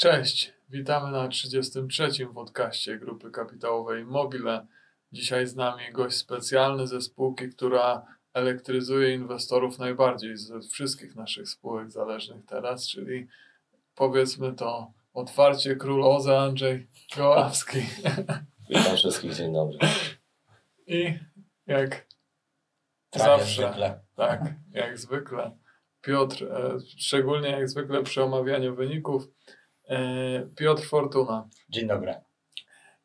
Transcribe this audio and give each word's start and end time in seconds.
Cześć, 0.00 0.52
witamy 0.68 1.10
na 1.10 1.28
33. 1.28 2.26
podcaście 2.34 2.98
Grupy 2.98 3.30
Kapitałowej 3.30 4.04
Mobile. 4.04 4.66
Dzisiaj 5.12 5.46
z 5.46 5.56
nami 5.56 5.82
gość 5.92 6.16
specjalny 6.16 6.86
ze 6.86 7.00
spółki, 7.00 7.48
która 7.48 8.06
elektryzuje 8.34 9.14
inwestorów 9.14 9.78
najbardziej 9.78 10.36
ze 10.36 10.60
wszystkich 10.60 11.16
naszych 11.16 11.48
spółek 11.48 11.90
zależnych 11.90 12.44
teraz, 12.46 12.88
czyli 12.88 13.26
powiedzmy 13.94 14.52
to 14.52 14.92
otwarcie 15.12 15.76
król 15.76 16.04
OZE 16.04 16.38
Andrzej 16.38 16.86
Goławski. 17.16 17.78
Witam 18.70 18.96
wszystkich, 18.96 19.34
dzień 19.34 19.52
dobry. 19.52 19.78
I 20.86 21.18
jak 21.66 22.06
Prawie 23.10 23.38
zawsze, 23.38 23.62
zwykle. 23.62 24.00
tak, 24.16 24.54
jak 24.72 24.98
zwykle, 24.98 25.58
Piotr, 26.00 26.44
e, 26.44 26.78
szczególnie 26.98 27.48
jak 27.48 27.68
zwykle 27.68 28.02
przy 28.02 28.22
omawianiu 28.22 28.74
wyników, 28.74 29.28
Piotr 30.56 30.82
Fortuna. 30.82 31.48
Dzień 31.68 31.88
dobry. 31.88 32.14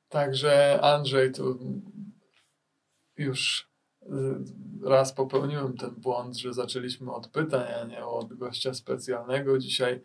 Także 0.09 0.82
Andrzej, 0.82 1.32
tu 1.32 1.59
już 3.18 3.70
y, 4.02 4.08
raz 4.84 5.14
popełniłem 5.14 5.78
ten 5.78 5.95
błąd, 5.95 6.38
że 6.38 6.54
zaczęliśmy 6.54 7.14
od 7.14 7.28
pytań, 7.28 7.68
a 7.82 7.84
nie 7.84 8.06
od 8.06 8.34
gościa 8.34 8.73
specjalnego. 8.73 9.58
Dzisiaj 9.58 10.02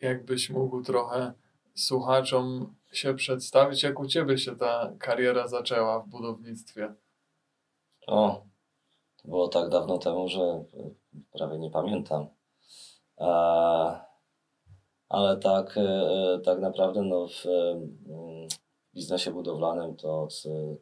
jakbyś 0.00 0.50
mógł 0.50 0.82
trochę 0.82 1.32
słuchaczom 1.74 2.74
się 2.92 3.14
przedstawić, 3.14 3.82
jak 3.82 4.00
u 4.00 4.06
Ciebie 4.06 4.38
się 4.38 4.56
ta 4.56 4.92
kariera 4.98 5.48
zaczęła 5.48 6.00
w 6.00 6.08
budownictwie. 6.08 6.94
O, 8.06 8.44
to 9.22 9.28
było 9.28 9.48
tak 9.48 9.68
dawno 9.68 9.98
temu, 9.98 10.28
że 10.28 10.40
e, 10.40 10.64
prawie 11.32 11.58
nie 11.58 11.70
pamiętam. 11.70 12.26
E, 13.18 14.05
ale 15.08 15.36
tak, 15.36 15.76
e, 15.76 15.80
e, 15.80 16.38
tak 16.44 16.60
naprawdę 16.60 17.02
no, 17.02 17.28
w 17.28 17.46
e, 17.46 17.70
mm, 17.70 18.48
biznesie 18.94 19.30
budowlanym 19.30 19.96
to 19.96 20.22
od 20.22 20.42
e, 20.46 20.76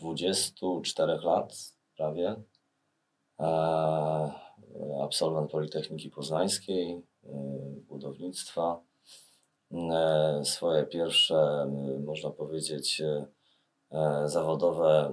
24 0.00 1.18
lat 1.22 1.54
prawie. 1.96 2.36
Absolwent 5.02 5.50
Politechniki 5.50 6.10
Poznańskiej, 6.10 7.02
budownictwa. 7.88 8.80
Swoje 10.44 10.86
pierwsze, 10.86 11.66
można 12.04 12.30
powiedzieć, 12.30 13.02
zawodowe 14.24 15.12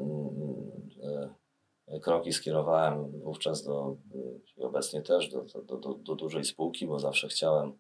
kroki 2.02 2.34
skierowałem 2.34 3.22
wówczas 3.22 3.64
do, 3.64 3.98
i 4.58 4.64
obecnie 4.64 5.02
też 5.02 5.30
do, 5.30 5.46
do, 5.64 5.78
do, 5.78 5.94
do 5.94 6.16
dużej 6.16 6.46
spółki, 6.46 6.88
bo 6.88 7.00
zawsze 7.00 7.28
chciałem 7.28 7.78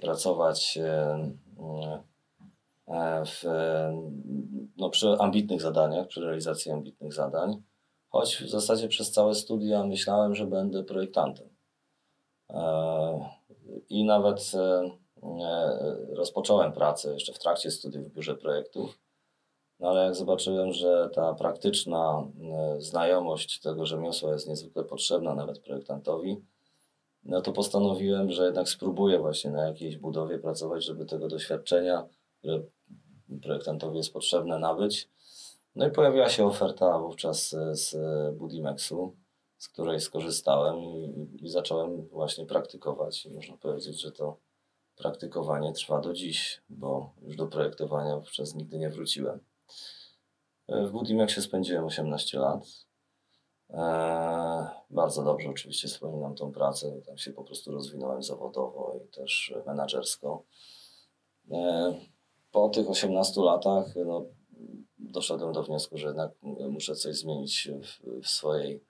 pracować 0.00 0.78
e, 0.82 1.30
e, 2.88 3.24
w, 3.26 3.44
e, 3.44 4.02
no, 4.76 4.90
przy 4.90 5.08
ambitnych 5.18 5.60
zadaniach, 5.60 6.06
przy 6.06 6.20
realizacji 6.20 6.72
ambitnych 6.72 7.12
zadań, 7.12 7.62
choć 8.08 8.36
w 8.36 8.50
zasadzie 8.50 8.88
przez 8.88 9.12
całe 9.12 9.34
studia 9.34 9.84
myślałem, 9.84 10.34
że 10.34 10.46
będę 10.46 10.84
projektantem. 10.84 11.48
E, 12.50 13.30
I 13.88 14.04
nawet 14.04 14.52
e, 14.54 14.90
e, 15.22 15.96
rozpocząłem 16.14 16.72
pracę 16.72 17.12
jeszcze 17.12 17.32
w 17.32 17.38
trakcie 17.38 17.70
studiów 17.70 18.08
w 18.08 18.12
biurze 18.12 18.34
projektów. 18.34 18.98
No 19.80 19.88
ale 19.88 20.04
jak 20.04 20.14
zobaczyłem, 20.14 20.72
że 20.72 21.10
ta 21.14 21.34
praktyczna 21.34 22.22
e, 22.52 22.80
znajomość 22.80 23.60
tego 23.60 23.86
rzemiosła 23.86 24.32
jest 24.32 24.48
niezwykle 24.48 24.84
potrzebna 24.84 25.34
nawet 25.34 25.58
projektantowi, 25.58 26.36
no 27.28 27.40
to 27.40 27.52
postanowiłem, 27.52 28.30
że 28.30 28.44
jednak 28.44 28.68
spróbuję 28.68 29.18
właśnie 29.18 29.50
na 29.50 29.66
jakiejś 29.66 29.96
budowie 29.96 30.38
pracować, 30.38 30.84
żeby 30.84 31.06
tego 31.06 31.28
doświadczenia, 31.28 32.08
które 32.38 32.62
projektantowi 33.42 33.96
jest 33.96 34.12
potrzebne, 34.12 34.58
nabyć. 34.58 35.08
No 35.74 35.88
i 35.88 35.90
pojawiła 35.90 36.28
się 36.28 36.46
oferta 36.46 36.98
wówczas 36.98 37.54
e, 37.54 37.74
z 37.74 37.96
Budimexu, 38.36 39.16
z 39.58 39.68
której 39.68 40.00
skorzystałem 40.00 40.80
i, 40.80 41.14
i 41.42 41.48
zacząłem 41.48 42.06
właśnie 42.08 42.46
praktykować. 42.46 43.26
I 43.26 43.30
można 43.30 43.56
powiedzieć, 43.56 44.00
że 44.00 44.12
to 44.12 44.36
praktykowanie 44.96 45.72
trwa 45.72 46.00
do 46.00 46.12
dziś, 46.12 46.62
bo 46.68 47.14
już 47.22 47.36
do 47.36 47.46
projektowania 47.46 48.16
wówczas 48.16 48.54
nigdy 48.54 48.78
nie 48.78 48.90
wróciłem. 48.90 49.40
E, 50.68 50.86
W 50.86 50.90
Budimexie 50.90 51.42
spędziłem 51.42 51.84
18 51.84 52.38
lat. 52.38 52.86
Eee, 53.70 54.66
bardzo 54.90 55.22
dobrze 55.24 55.50
oczywiście 55.50 55.88
wspominam 55.88 56.34
tą 56.34 56.52
pracę. 56.52 57.00
Tam 57.06 57.18
się 57.18 57.32
po 57.32 57.44
prostu 57.44 57.72
rozwinąłem 57.72 58.22
zawodowo 58.22 59.00
i 59.04 59.08
też 59.08 59.54
menadżersko. 59.66 60.42
Eee, 61.50 62.10
po 62.52 62.68
tych 62.68 62.90
18 62.90 63.40
latach 63.40 63.86
no, 64.06 64.26
doszedłem 64.98 65.52
do 65.52 65.62
wniosku, 65.62 65.98
że 65.98 66.06
jednak 66.06 66.30
muszę 66.70 66.94
coś 66.94 67.16
zmienić 67.16 67.70
w, 67.82 68.22
w 68.22 68.28
swojej, 68.28 68.84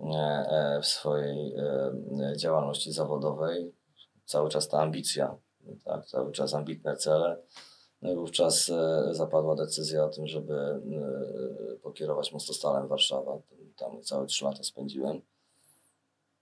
e, 0.00 0.04
e, 0.06 0.80
w 0.82 0.86
swojej 0.86 1.54
e, 1.54 2.36
działalności 2.36 2.92
zawodowej. 2.92 3.72
Cały 4.24 4.48
czas 4.48 4.68
ta 4.68 4.78
ambicja, 4.78 5.36
tak, 5.84 6.06
cały 6.06 6.32
czas 6.32 6.54
ambitne 6.54 6.96
cele. 6.96 7.42
No 8.02 8.12
i 8.12 8.16
wówczas 8.16 8.68
e, 8.68 9.08
zapadła 9.14 9.54
decyzja 9.54 10.04
o 10.04 10.08
tym, 10.08 10.26
żeby 10.26 10.54
e, 10.54 10.80
pokierować 11.82 12.32
Mostostalem 12.32 12.88
Warszawa. 12.88 13.38
Tam 13.76 14.02
całe 14.02 14.26
trzy 14.26 14.44
lata 14.44 14.62
spędziłem. 14.62 15.22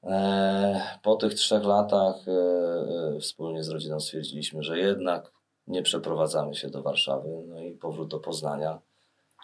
E, 0.04 0.98
Po 1.02 1.16
tych 1.16 1.34
trzech 1.34 1.64
latach 1.64 2.28
e, 2.28 2.32
e, 3.16 3.20
wspólnie 3.20 3.64
z 3.64 3.68
rodziną 3.68 4.00
stwierdziliśmy, 4.00 4.62
że 4.62 4.78
jednak 4.78 5.32
nie 5.66 5.82
przeprowadzamy 5.82 6.54
się 6.54 6.70
do 6.70 6.82
Warszawy. 6.82 7.44
No 7.46 7.60
i 7.60 7.72
powrót 7.72 8.08
do 8.08 8.18
Poznania. 8.18 8.80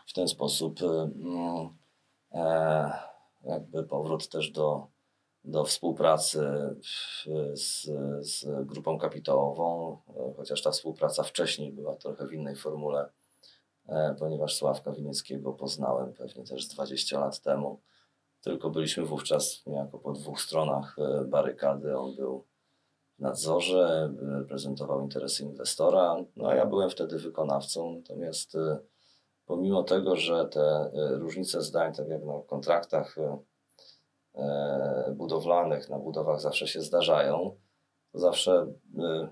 W 0.06 0.12
ten 0.12 0.28
sposób 0.28 0.80
mm, 0.82 1.68
jakby 3.44 3.84
powrót 3.84 4.28
też 4.28 4.50
do, 4.50 4.86
do 5.44 5.64
współpracy 5.64 6.40
z, 7.54 7.84
z 8.20 8.46
grupą 8.66 8.98
kapitałową, 8.98 9.98
chociaż 10.36 10.62
ta 10.62 10.70
współpraca 10.70 11.22
wcześniej 11.22 11.72
była 11.72 11.96
trochę 11.96 12.26
w 12.26 12.32
innej 12.32 12.56
formule, 12.56 13.08
ponieważ 14.18 14.54
Sławka 14.54 14.92
Winieckiego 14.92 15.52
poznałem 15.52 16.12
pewnie 16.12 16.44
też 16.44 16.64
z 16.64 16.68
20 16.68 17.20
lat 17.20 17.40
temu. 17.40 17.80
Tylko 18.40 18.70
byliśmy 18.70 19.04
wówczas 19.04 19.62
niejako 19.66 19.98
po 19.98 20.12
dwóch 20.12 20.40
stronach 20.40 20.96
e, 20.98 21.24
barykady. 21.24 21.98
On 21.98 22.16
był 22.16 22.46
w 23.18 23.22
nadzorze, 23.22 24.10
e, 24.22 24.38
reprezentował 24.38 25.02
interesy 25.02 25.42
inwestora, 25.42 26.16
no 26.36 26.48
a 26.48 26.54
ja 26.54 26.66
byłem 26.66 26.90
wtedy 26.90 27.18
wykonawcą. 27.18 27.96
Natomiast 27.96 28.54
e, 28.54 28.78
pomimo 29.46 29.82
tego, 29.82 30.16
że 30.16 30.48
te 30.48 30.60
e, 30.60 30.90
różnice 31.18 31.62
zdań, 31.62 31.92
tak 31.94 32.08
jak 32.08 32.24
na 32.24 32.32
kontraktach 32.46 33.18
e, 33.18 33.38
e, 34.34 35.14
budowlanych, 35.16 35.88
na 35.88 35.98
budowach 35.98 36.40
zawsze 36.40 36.66
się 36.66 36.82
zdarzają, 36.82 37.56
to 38.12 38.18
zawsze 38.18 38.72
e, 38.98 39.28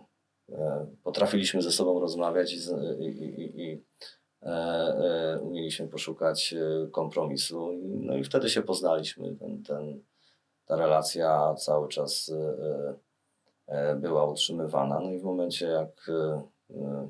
e, 0.48 0.86
potrafiliśmy 1.02 1.62
ze 1.62 1.72
sobą 1.72 2.00
rozmawiać 2.00 2.52
i, 2.52 2.58
i, 3.00 3.60
i, 3.60 3.70
e, 3.70 3.74
e, 3.74 3.78
umieliśmy 5.40 5.88
poszukać 5.88 6.54
e, 6.54 6.86
kompromisu. 6.90 7.72
No 7.82 8.16
i 8.16 8.24
wtedy 8.24 8.50
się 8.50 8.62
poznaliśmy. 8.62 9.36
Ten, 9.36 9.62
ten, 9.62 10.00
ta 10.66 10.76
relacja 10.76 11.54
cały 11.54 11.88
czas 11.88 12.32
e, 12.34 12.94
e, 13.66 13.96
była 13.96 14.24
utrzymywana. 14.24 15.00
No 15.00 15.10
i 15.10 15.18
w 15.18 15.24
momencie, 15.24 15.66
jak 15.66 16.08
e, 16.08 16.42
e, 16.70 17.08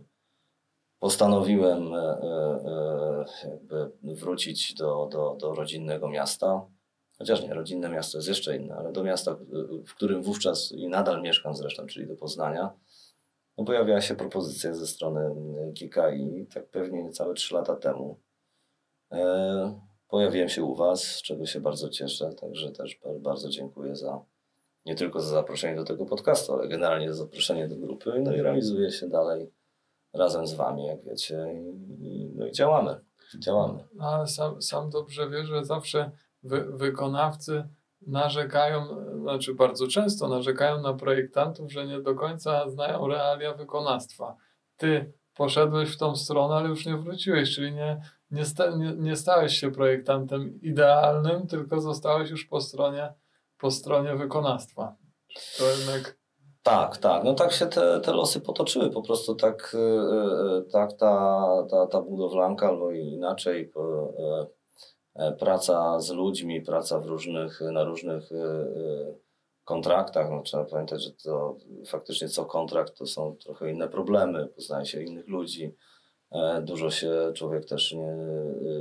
postanowiłem 0.98 1.94
e, 1.94 1.98
e, 1.98 3.24
e, 3.44 3.50
jakby 3.50 3.92
wrócić 4.02 4.74
do, 4.74 5.08
do, 5.12 5.36
do 5.40 5.54
rodzinnego 5.54 6.08
miasta, 6.08 6.66
chociaż 7.18 7.42
nie, 7.42 7.54
rodzinne 7.54 7.88
miasto 7.88 8.18
jest 8.18 8.28
jeszcze 8.28 8.56
inne, 8.56 8.74
ale 8.76 8.92
do 8.92 9.04
miasta, 9.04 9.36
w 9.86 9.94
którym 9.94 10.22
wówczas 10.22 10.72
i 10.72 10.88
nadal 10.88 11.22
mieszkam 11.22 11.54
zresztą, 11.54 11.86
czyli 11.86 12.06
do 12.06 12.16
Poznania, 12.16 12.70
no 13.58 13.64
pojawiła 13.64 14.00
się 14.00 14.14
propozycja 14.14 14.74
ze 14.74 14.86
strony 14.86 15.20
mm, 15.20 15.72
KKI, 15.72 16.46
tak 16.54 16.66
pewnie 16.66 17.02
niecałe 17.02 17.34
3 17.34 17.54
lata 17.54 17.76
temu. 17.76 18.18
E, 19.12 19.80
pojawiłem 20.08 20.48
się 20.48 20.64
u 20.64 20.74
Was, 20.74 21.02
z 21.02 21.22
czego 21.22 21.46
się 21.46 21.60
bardzo 21.60 21.88
cieszę, 21.88 22.32
także 22.32 22.70
też 22.70 23.00
ba- 23.04 23.18
bardzo 23.18 23.48
dziękuję 23.48 23.96
za 23.96 24.24
nie 24.86 24.94
tylko 24.94 25.20
za 25.20 25.28
zaproszenie 25.28 25.76
do 25.76 25.84
tego 25.84 26.06
podcastu, 26.06 26.52
ale 26.52 26.68
generalnie 26.68 27.08
za 27.08 27.14
zaproszenie 27.14 27.68
do 27.68 27.76
grupy. 27.76 28.20
No 28.24 28.36
i 28.36 28.42
realizuję 28.42 28.90
się 28.90 29.08
dalej 29.08 29.52
razem 30.12 30.46
z 30.46 30.54
Wami, 30.54 30.86
jak 30.86 31.04
wiecie, 31.04 31.46
i, 32.00 32.32
no 32.34 32.46
i 32.46 32.52
działamy. 32.52 33.00
Działamy. 33.38 33.84
No, 33.94 34.04
ale 34.04 34.26
sam, 34.26 34.62
sam 34.62 34.90
dobrze 34.90 35.30
wiesz, 35.30 35.46
że 35.46 35.64
zawsze 35.64 36.10
wy, 36.42 36.64
wykonawcy 36.64 37.68
narzekają, 38.06 38.86
znaczy 39.20 39.54
bardzo 39.54 39.86
często 39.86 40.28
narzekają 40.28 40.80
na 40.80 40.94
projektantów, 40.94 41.72
że 41.72 41.86
nie 41.86 42.00
do 42.00 42.14
końca 42.14 42.70
znają 42.70 43.08
realia 43.08 43.54
wykonawstwa. 43.54 44.36
Ty 44.76 45.12
poszedłeś 45.34 45.94
w 45.94 45.98
tą 45.98 46.16
stronę, 46.16 46.54
ale 46.54 46.68
już 46.68 46.86
nie 46.86 46.96
wróciłeś, 46.96 47.54
czyli 47.54 47.72
nie, 47.72 48.00
nie, 48.30 48.44
sta, 48.44 48.76
nie, 48.76 48.92
nie 48.96 49.16
stałeś 49.16 49.52
się 49.52 49.70
projektantem 49.70 50.60
idealnym, 50.62 51.46
tylko 51.46 51.80
zostałeś 51.80 52.30
już 52.30 52.44
po 52.44 52.60
stronie, 52.60 53.12
po 53.58 53.70
stronie 53.70 54.16
wykonawstwa. 54.16 54.96
To 55.58 55.64
jednak 55.70 56.18
Tak, 56.62 56.96
tak. 56.96 57.24
No 57.24 57.34
tak 57.34 57.52
się 57.52 57.66
te, 57.66 58.00
te 58.00 58.12
losy 58.12 58.40
potoczyły. 58.40 58.90
Po 58.90 59.02
prostu 59.02 59.34
tak, 59.34 59.74
e, 59.74 59.78
e, 59.78 60.62
tak 60.72 60.92
ta, 60.92 61.46
ta, 61.70 61.86
ta 61.86 62.00
budowlanka, 62.00 62.68
albo 62.68 62.90
inaczej, 62.90 63.72
praca 65.38 66.00
z 66.00 66.10
ludźmi, 66.10 66.60
praca 66.60 67.00
w 67.00 67.06
różnych, 67.06 67.60
na 67.60 67.84
różnych 67.84 68.28
kontraktach. 69.64 70.30
No, 70.30 70.42
trzeba 70.42 70.64
pamiętać, 70.64 71.04
że 71.04 71.10
to 71.12 71.56
faktycznie 71.86 72.28
co 72.28 72.44
kontrakt 72.44 72.98
to 72.98 73.06
są 73.06 73.36
trochę 73.36 73.70
inne 73.70 73.88
problemy, 73.88 74.46
poznaje 74.46 74.86
się 74.86 75.02
innych 75.02 75.28
ludzi. 75.28 75.74
Dużo 76.62 76.90
się 76.90 77.32
człowiek 77.34 77.64
też 77.64 77.92
nie 77.92 78.16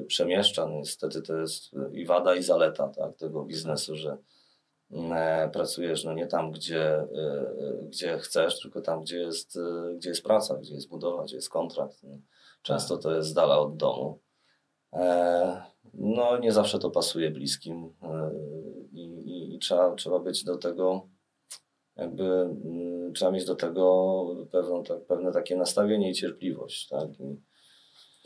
przemieszcza. 0.07 0.65
No, 0.65 0.75
niestety 0.75 1.21
to 1.21 1.35
jest 1.35 1.71
i 1.91 2.05
wada, 2.05 2.35
i 2.35 2.43
zaleta 2.43 2.87
tak, 2.87 3.17
tego 3.17 3.43
biznesu, 3.43 3.95
że 3.95 4.17
E, 4.91 5.49
pracujesz 5.53 6.03
no 6.03 6.13
nie 6.13 6.27
tam, 6.27 6.51
gdzie, 6.51 6.83
e, 6.83 7.05
e, 7.59 7.77
gdzie 7.83 8.17
chcesz, 8.19 8.59
tylko 8.59 8.81
tam, 8.81 9.01
gdzie 9.01 9.17
jest, 9.17 9.59
gdzie 9.95 10.09
jest 10.09 10.23
praca, 10.23 10.57
gdzie 10.57 10.73
jest 10.73 10.89
budowa, 10.89 11.23
gdzie 11.23 11.35
jest 11.35 11.49
kontrakt. 11.49 12.03
No, 12.03 12.17
często 12.61 12.97
to 12.97 13.15
jest 13.15 13.29
z 13.29 13.33
dala 13.33 13.59
od 13.59 13.77
domu. 13.77 14.19
No 15.93 16.37
nie 16.39 16.51
zawsze 16.51 16.79
to 16.79 16.91
pasuje 16.91 17.31
bliskim 17.31 17.93
i, 18.91 19.01
i, 19.01 19.55
i 19.55 19.59
trzeba, 19.59 19.95
trzeba 19.95 20.19
być 20.19 20.43
do 20.43 20.57
tego 20.57 21.09
jakby 21.97 22.23
mm, 22.23 23.13
trzeba 23.13 23.31
mieć 23.31 23.45
do 23.45 23.55
tego 23.55 24.25
pewną, 24.51 24.83
tak, 24.83 25.05
pewne 25.05 25.31
takie 25.31 25.55
nastawienie 25.55 26.09
i 26.09 26.13
cierpliwość. 26.13 26.87
Tak? 26.87 27.19
I, 27.19 27.41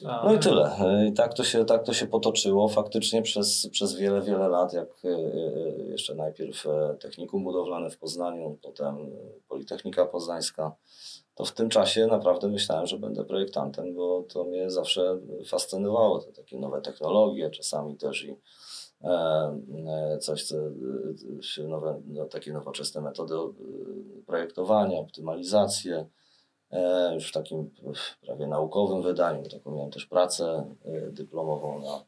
no 0.03 0.33
i 0.33 0.39
tyle. 0.39 0.71
I 1.09 1.13
tak 1.13 1.33
to 1.33 1.43
się, 1.43 1.65
tak 1.65 1.83
to 1.83 1.93
się 1.93 2.07
potoczyło 2.07 2.67
faktycznie 2.67 3.21
przez, 3.21 3.69
przez 3.71 3.95
wiele, 3.95 4.21
wiele 4.21 4.47
lat, 4.47 4.73
jak 4.73 4.87
e, 5.05 5.09
e, 5.09 5.83
jeszcze 5.83 6.15
najpierw 6.15 6.67
e, 6.67 6.97
technikum 6.99 7.43
budowlane 7.43 7.89
w 7.89 7.97
Poznaniu, 7.97 8.57
potem 8.61 8.95
Politechnika 9.47 10.05
Poznańska. 10.05 10.75
To 11.35 11.45
w 11.45 11.51
tym 11.51 11.69
czasie 11.69 12.07
naprawdę 12.07 12.47
myślałem, 12.47 12.87
że 12.87 12.97
będę 12.97 13.25
projektantem, 13.25 13.95
bo 13.95 14.23
to 14.23 14.43
mnie 14.43 14.71
zawsze 14.71 15.19
fascynowało, 15.47 16.19
te 16.19 16.31
takie 16.31 16.59
nowe 16.59 16.81
technologie, 16.81 17.49
czasami 17.49 17.97
też 17.97 18.23
i 18.23 18.35
coś, 20.19 20.43
co, 20.43 20.55
nowe, 21.67 22.01
no, 22.07 22.25
takie 22.25 22.53
nowoczesne 22.53 23.01
metody 23.01 23.35
projektowania, 24.25 24.99
optymalizację 24.99 25.95
E, 25.95 26.20
już 27.13 27.29
w 27.29 27.31
takim 27.31 27.71
prawie 28.21 28.47
naukowym 28.47 29.01
wydaniu. 29.01 29.49
Taką 29.49 29.75
miałem 29.75 29.91
też 29.91 30.05
pracę 30.05 30.75
e, 30.85 31.11
dyplomową 31.11 31.81
na, 31.81 32.05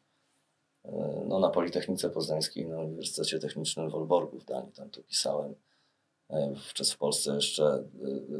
e, 0.85 1.23
no, 1.27 1.39
na 1.39 1.49
Politechnice 1.49 2.09
Poznańskiej, 2.09 2.67
na 2.67 2.79
Uniwersytecie 2.79 3.39
Technicznym 3.39 3.89
w 3.89 3.95
Olborgu 3.95 4.39
w 4.39 4.45
Danii. 4.45 4.71
Tam 4.71 4.89
to 4.89 5.03
pisałem. 5.03 5.55
Wówczas 6.53 6.91
w 6.91 6.97
Polsce 6.97 7.35
jeszcze 7.35 7.83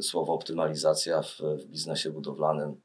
słowo 0.00 0.32
optymalizacja 0.32 1.22
w, 1.22 1.40
w 1.40 1.64
biznesie 1.66 2.10
budowlanym 2.10 2.80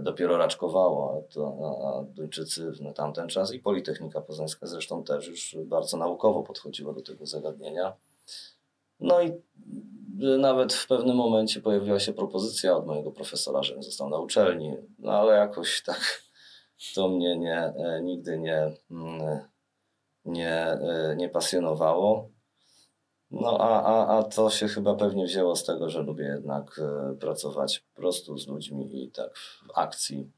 dopiero 0.00 0.38
raczkowało, 0.38 1.16
a, 1.18 1.32
to, 1.32 1.58
a 1.84 2.04
Duńczycy 2.04 2.72
na 2.80 2.92
tamten 2.92 3.28
czas 3.28 3.52
i 3.52 3.58
Politechnika 3.58 4.20
Poznańska 4.20 4.66
zresztą 4.66 5.04
też 5.04 5.26
już 5.26 5.56
bardzo 5.64 5.96
naukowo 5.96 6.42
podchodziła 6.42 6.92
do 6.92 7.02
tego 7.02 7.26
zagadnienia. 7.26 7.92
No 9.00 9.22
i 9.22 9.32
nawet 10.38 10.72
w 10.72 10.86
pewnym 10.86 11.16
momencie 11.16 11.60
pojawiła 11.60 12.00
się 12.00 12.12
propozycja 12.12 12.76
od 12.76 12.86
mojego 12.86 13.10
profesora, 13.10 13.62
żebym 13.62 13.82
został 13.82 14.08
na 14.08 14.18
uczelni, 14.18 14.76
no 14.98 15.12
ale 15.12 15.32
jakoś 15.36 15.82
tak 15.82 16.22
to 16.94 17.08
mnie 17.08 17.38
nie, 17.38 17.58
e, 17.58 18.00
nigdy 18.02 18.38
nie, 18.38 18.72
mm, 18.90 19.40
nie, 20.24 20.54
e, 20.54 21.14
nie 21.16 21.28
pasjonowało. 21.28 22.30
No 23.30 23.58
a, 23.60 23.82
a, 23.82 24.18
a 24.18 24.22
to 24.22 24.50
się 24.50 24.68
chyba 24.68 24.94
pewnie 24.94 25.24
wzięło 25.24 25.56
z 25.56 25.64
tego, 25.64 25.88
że 25.88 26.02
lubię 26.02 26.24
jednak 26.24 26.78
e, 26.78 27.14
pracować 27.14 27.78
po 27.78 28.00
prostu 28.00 28.38
z 28.38 28.48
ludźmi 28.48 29.04
i 29.04 29.10
tak 29.10 29.38
w 29.38 29.78
akcji 29.78 30.30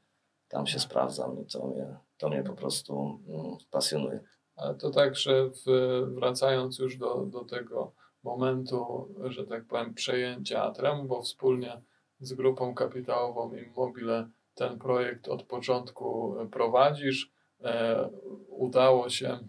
tam 0.47 0.67
się 0.67 0.79
sprawdzam 0.79 1.41
i 1.41 1.45
to 1.45 1.67
mnie, 1.67 1.97
to 2.17 2.29
mnie 2.29 2.43
po 2.43 2.53
prostu 2.53 3.19
mm, 3.27 3.57
pasjonuje. 3.71 4.19
Ale 4.55 4.75
to 4.75 4.89
tak, 4.89 5.15
że 5.15 5.49
w, 5.49 5.65
wracając 6.07 6.79
już 6.79 6.97
do, 6.97 7.25
do 7.25 7.43
tego 7.43 7.91
momentu, 8.23 9.07
że 9.23 9.47
tak 9.47 9.65
powiem, 9.65 9.93
przejęcia 9.93 10.63
Atremu, 10.63 11.03
bo 11.03 11.21
wspólnie 11.21 11.81
z 12.19 12.33
grupą 12.33 12.75
kapitałową 12.75 13.53
Immobile 13.53 14.29
ten 14.55 14.79
projekt 14.79 15.27
od 15.27 15.43
początku 15.43 16.35
prowadzisz. 16.51 17.31
E, 17.63 18.09
udało 18.47 19.09
się, 19.09 19.39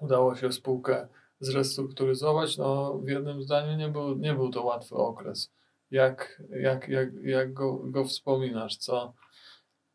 udało 0.00 0.34
się 0.34 0.52
spółkę 0.52 1.08
zrestrukturyzować. 1.40 2.58
No, 2.58 2.98
w 2.98 3.08
jednym 3.08 3.42
zdaniu 3.42 3.76
nie 3.76 3.88
był, 3.88 4.18
nie 4.18 4.34
był 4.34 4.50
to 4.50 4.64
łatwy 4.64 4.94
okres. 4.94 5.52
Jak, 5.90 6.42
jak, 6.50 6.88
jak, 6.88 7.08
jak 7.22 7.52
go, 7.52 7.74
go 7.84 8.04
wspominasz? 8.04 8.76
Co, 8.76 9.14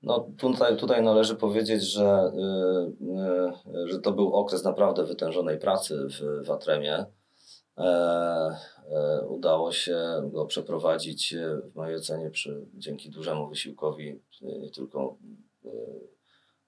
no 0.02 0.30
tutaj, 0.38 0.78
tutaj 0.78 1.04
należy 1.04 1.36
powiedzieć, 1.36 1.84
że, 1.84 2.32
yy, 2.36 3.08
yy, 3.74 3.88
że 3.88 4.00
to 4.00 4.12
był 4.12 4.34
okres 4.34 4.64
naprawdę 4.64 5.06
wytężonej 5.06 5.60
pracy 5.60 6.08
w, 6.10 6.46
w 6.46 6.52
Atremie. 6.52 7.06
E, 7.80 8.58
e, 8.92 9.28
udało 9.28 9.72
się 9.72 10.30
go 10.34 10.46
przeprowadzić 10.46 11.34
e, 11.34 11.62
w 11.72 11.76
mojej 11.76 11.96
ocenie 11.96 12.30
przy, 12.30 12.66
dzięki 12.74 13.10
dużemu 13.10 13.50
wysiłkowi 13.50 14.20
nie 14.42 14.70
tylko, 14.70 15.18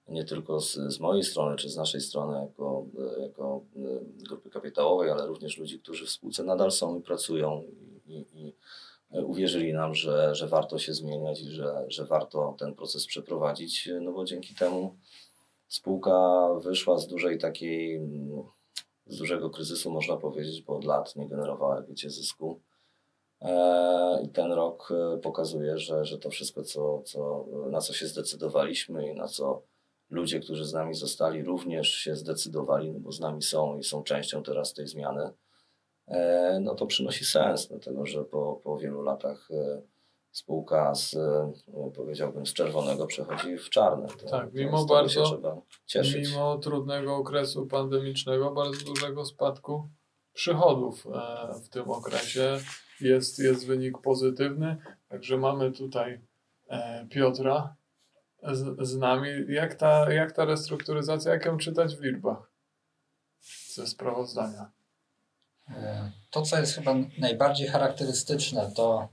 nie 0.08 0.24
tylko 0.24 0.60
z, 0.60 0.74
z 0.74 1.00
mojej 1.00 1.24
strony 1.24 1.56
czy 1.56 1.68
z 1.68 1.76
naszej 1.76 2.00
strony 2.00 2.40
jako, 2.46 2.86
jako 3.20 3.64
grupy 4.28 4.50
kapitałowej, 4.50 5.10
ale 5.10 5.26
również 5.26 5.58
ludzi, 5.58 5.80
którzy 5.80 6.06
w 6.06 6.10
spółce 6.10 6.44
nadal 6.44 6.70
są 6.70 6.98
i 6.98 7.02
pracują 7.02 7.64
i, 8.06 8.26
i, 8.34 8.54
uwierzyli 9.10 9.72
nam, 9.72 9.94
że, 9.94 10.34
że 10.34 10.48
warto 10.48 10.78
się 10.78 10.94
zmieniać 10.94 11.40
i 11.42 11.50
że, 11.50 11.84
że 11.88 12.04
warto 12.04 12.56
ten 12.58 12.74
proces 12.74 13.06
przeprowadzić, 13.06 13.88
no 14.00 14.12
bo 14.12 14.24
dzięki 14.24 14.54
temu 14.54 14.96
spółka 15.68 16.48
wyszła 16.62 16.98
z 16.98 17.06
dużej 17.06 17.38
takiej 17.38 18.00
z 19.06 19.18
dużego 19.18 19.50
kryzysu, 19.50 19.90
można 19.90 20.16
powiedzieć, 20.16 20.62
bo 20.62 20.76
od 20.76 20.84
lat 20.84 21.16
nie 21.16 21.28
generowała 21.28 21.82
wiecie, 21.82 22.10
zysku. 22.10 22.60
E, 23.40 24.22
I 24.24 24.28
ten 24.28 24.52
rok 24.52 24.92
e, 24.92 25.18
pokazuje, 25.18 25.78
że, 25.78 26.04
że 26.04 26.18
to 26.18 26.30
wszystko, 26.30 26.62
co, 26.62 27.02
co, 27.02 27.46
na 27.70 27.80
co 27.80 27.92
się 27.92 28.06
zdecydowaliśmy 28.06 29.10
i 29.10 29.14
na 29.14 29.28
co 29.28 29.62
ludzie, 30.10 30.40
którzy 30.40 30.64
z 30.64 30.72
nami 30.72 30.94
zostali, 30.94 31.44
również 31.44 31.88
się 31.88 32.16
zdecydowali, 32.16 32.92
no 32.92 33.00
bo 33.00 33.12
z 33.12 33.20
nami 33.20 33.42
są 33.42 33.78
i 33.78 33.84
są 33.84 34.02
częścią 34.02 34.42
teraz 34.42 34.74
tej 34.74 34.86
zmiany, 34.86 35.30
e, 36.06 36.60
no 36.60 36.74
to 36.74 36.86
przynosi 36.86 37.24
sens, 37.24 37.68
dlatego 37.68 38.06
że 38.06 38.24
po, 38.24 38.60
po 38.64 38.78
wielu 38.78 39.02
latach 39.02 39.48
spółka 40.32 40.94
z, 40.94 41.14
e, 41.14 41.52
powiedziałbym, 41.96 42.46
z 42.46 42.52
czerwonego 42.52 43.06
przechodzi 43.06 43.58
w 43.58 43.70
czarne. 43.70 44.08
To, 44.08 44.26
tak, 44.26 44.52
mimo 44.52 44.84
bardzo, 44.84 45.40
mimo 46.14 46.58
trudnego 46.58 47.16
okresu 47.16 47.66
pandemicznego, 47.66 48.50
bardzo 48.50 48.84
dużego 48.84 49.24
spadku 49.24 49.88
przychodów 50.32 51.06
e, 51.06 51.60
w 51.64 51.68
tym 51.68 51.90
okresie 51.90 52.58
jest, 53.00 53.38
jest 53.38 53.66
wynik 53.66 53.98
pozytywny. 53.98 54.76
Także 55.08 55.36
mamy 55.36 55.72
tutaj 55.72 56.20
e, 56.68 57.06
Piotra 57.10 57.76
z, 58.52 58.88
z 58.88 58.96
nami. 58.96 59.28
Jak 59.48 59.74
ta, 59.74 60.12
jak 60.12 60.32
ta 60.32 60.44
restrukturyzacja, 60.44 61.32
jak 61.32 61.44
ją 61.44 61.56
czytać 61.56 61.96
w 61.96 62.02
liczbach 62.02 62.50
ze 63.74 63.86
sprawozdania? 63.86 64.70
To, 66.30 66.42
co 66.42 66.58
jest 66.58 66.74
chyba 66.74 66.94
najbardziej 67.18 67.68
charakterystyczne, 67.68 68.72
to 68.76 69.08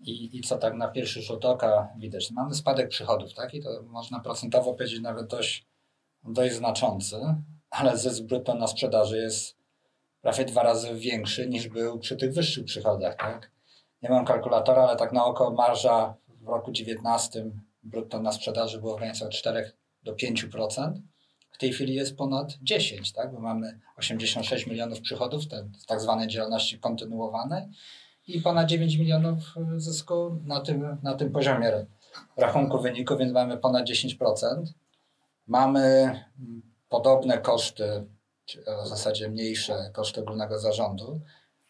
i, 0.00 0.38
I 0.38 0.40
co 0.40 0.58
tak 0.58 0.74
na 0.74 0.88
pierwszy 0.88 1.22
rzut 1.22 1.44
oka 1.44 1.88
widać? 1.96 2.30
Mamy 2.30 2.54
spadek 2.54 2.88
przychodów, 2.88 3.34
tak? 3.34 3.54
I 3.54 3.62
to 3.62 3.82
można 3.82 4.20
procentowo 4.20 4.74
powiedzieć 4.74 5.00
nawet 5.00 5.26
dość, 5.26 5.66
dość 6.24 6.54
znaczący, 6.54 7.16
ale 7.70 7.98
zysk 7.98 8.22
brutto 8.22 8.54
na 8.54 8.66
sprzedaży 8.66 9.18
jest 9.18 9.56
prawie 10.20 10.44
dwa 10.44 10.62
razy 10.62 10.94
większy 10.94 11.48
niż 11.48 11.68
był 11.68 11.98
przy 11.98 12.16
tych 12.16 12.34
wyższych 12.34 12.64
przychodach, 12.64 13.16
tak? 13.16 13.50
Nie 14.02 14.10
mam 14.10 14.24
kalkulatora, 14.24 14.82
ale 14.82 14.96
tak 14.96 15.12
na 15.12 15.24
oko 15.24 15.50
marża 15.50 16.14
w 16.28 16.48
roku 16.48 16.70
2019 16.70 17.50
brutto 17.82 18.22
na 18.22 18.32
sprzedaży 18.32 18.80
było 18.80 18.94
w 18.94 18.98
granicach 18.98 19.28
4 19.30 19.72
do 20.02 20.14
5%. 20.14 20.92
W 21.50 21.58
tej 21.58 21.72
chwili 21.72 21.94
jest 21.94 22.16
ponad 22.16 22.52
10, 22.62 23.12
tak? 23.12 23.32
bo 23.32 23.40
mamy 23.40 23.80
86 23.96 24.66
milionów 24.66 25.00
przychodów, 25.00 25.48
te 25.48 25.68
tak 25.86 26.00
zwanej 26.00 26.28
działalności 26.28 26.78
kontynuowanej 26.78 27.62
i 28.26 28.40
ponad 28.40 28.68
9 28.68 28.96
milionów 28.96 29.38
y, 29.76 29.80
zysku 29.80 30.40
na 30.44 30.60
tym, 30.60 30.98
na 31.02 31.14
tym 31.14 31.32
poziomie 31.32 31.86
rachunku 32.36 32.80
wyniku, 32.80 33.16
więc 33.16 33.32
mamy 33.32 33.58
ponad 33.58 33.88
10%. 33.88 34.64
Mamy 35.46 35.80
mm, 35.80 36.62
podobne 36.88 37.38
koszty, 37.38 38.04
w 38.84 38.88
zasadzie 38.88 39.28
mniejsze 39.28 39.90
koszty 39.92 40.20
ogólnego 40.20 40.58
zarządu, 40.58 41.20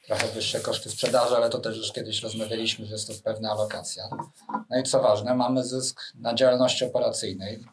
trochę 0.06 0.26
wyższe 0.28 0.61
koszty 0.61 0.90
sprzedaży, 0.90 1.37
ale 1.37 1.50
to 1.50 1.58
też 1.58 1.76
już 1.76 1.92
kiedyś 1.92 2.23
rozmawialiśmy, 2.23 2.87
że 2.87 2.92
jest 2.92 3.08
to 3.08 3.14
pewna 3.25 3.50
alokacja. 3.50 4.04
No 4.70 4.80
i 4.80 4.82
co 4.82 5.02
ważne, 5.02 5.34
mamy 5.34 5.64
zysk 5.64 6.00
na 6.14 6.34
działalności 6.34 6.84
operacyjnej, 6.84 7.64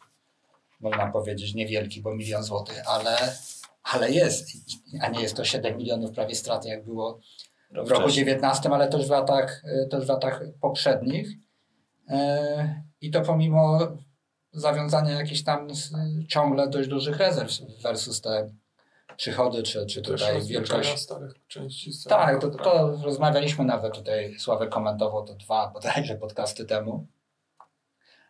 można 0.79 1.11
powiedzieć 1.11 1.53
niewielki, 1.53 2.01
bo 2.01 2.15
milion 2.15 2.43
złotych, 2.43 2.81
ale, 2.85 3.35
ale 3.83 4.11
jest, 4.11 4.47
a 5.01 5.07
nie 5.07 5.21
jest 5.21 5.35
to 5.35 5.45
7 5.45 5.77
milionów 5.77 6.11
prawie 6.11 6.35
straty, 6.35 6.69
jak 6.69 6.85
było 6.85 7.19
w 7.71 7.91
roku 7.91 8.09
19, 8.09 8.69
ale 8.69 8.87
też 8.87 9.07
w 9.07 9.09
latach, 9.09 9.63
y, 9.83 9.87
też 9.87 10.05
w 10.05 10.09
latach 10.09 10.41
poprzednich. 10.61 11.29
E, 12.09 12.83
I 13.01 13.11
to 13.11 13.21
pomimo 13.21 13.79
zawiązania 14.51 15.11
jakichś 15.11 15.43
tam 15.43 15.67
ciągle 16.27 16.69
dość 16.69 16.89
dużych 16.89 17.17
rezerw 17.17 17.51
versus 17.83 18.21
te 18.21 18.49
przychody, 19.17 19.63
czy, 19.63 19.85
czy 19.85 20.01
tutaj 20.01 20.45
wielkość. 20.45 20.99
starych 20.99 21.33
części 21.47 21.91
Tak, 22.09 22.41
to, 22.41 22.49
to 22.49 22.97
rozmawialiśmy 23.03 23.65
nawet 23.65 23.93
tutaj, 23.93 24.35
Sławek 24.39 24.69
komentował 24.69 25.25
to 25.25 25.33
dwa 25.33 25.67
bodajże 25.73 26.15
podcasty 26.15 26.65
temu. 26.65 27.07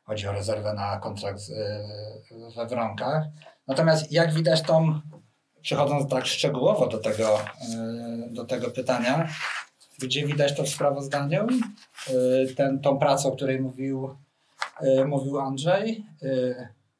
Chodzi 0.04 0.28
o 0.28 0.32
rezerwę 0.32 0.74
na 0.74 0.98
kontrakt 0.98 1.40
y, 1.40 2.56
we 2.56 2.66
Wronkach. 2.66 3.24
Natomiast 3.68 4.12
jak 4.12 4.34
widać 4.34 4.62
tą, 4.62 5.02
przechodząc 5.62 6.10
tak 6.10 6.25
szczegółowo 6.25 6.88
do 6.88 6.98
tego, 6.98 7.39
y, 7.39 8.34
do 8.34 8.46
tego 8.46 8.72
pytania, 8.72 9.27
gdzie 10.00 10.25
widać 10.25 10.56
to 10.56 10.63
w 10.63 10.70
sprawozdaniu, 10.70 11.48
y, 12.10 12.56
ten, 12.56 12.80
tą 12.80 13.00
pracę, 13.00 13.27
o 13.27 13.32
której 13.32 13.60
mówił, 13.60 14.15
mówił 15.08 15.39
Andrzej, 15.39 16.06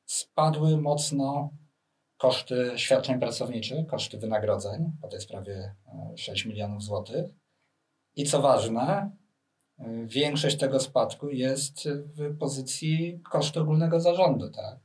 spadły 0.06 0.78
mocno 0.78 1.50
koszty 2.18 2.72
świadczeń 2.76 3.20
pracowniczych, 3.20 3.88
koszty 3.88 4.18
wynagrodzeń, 4.18 4.92
bo 5.02 5.08
to 5.08 5.16
jest 5.16 5.28
prawie 5.28 5.76
6 6.16 6.46
milionów 6.46 6.84
złotych. 6.84 7.26
I 8.16 8.26
co 8.26 8.42
ważne, 8.42 9.12
większość 10.06 10.58
tego 10.58 10.80
spadku 10.80 11.30
jest 11.30 11.90
w 11.90 12.38
pozycji 12.38 13.20
kosztu 13.32 13.62
ogólnego 13.62 14.00
zarządu, 14.00 14.50
tak? 14.50 14.80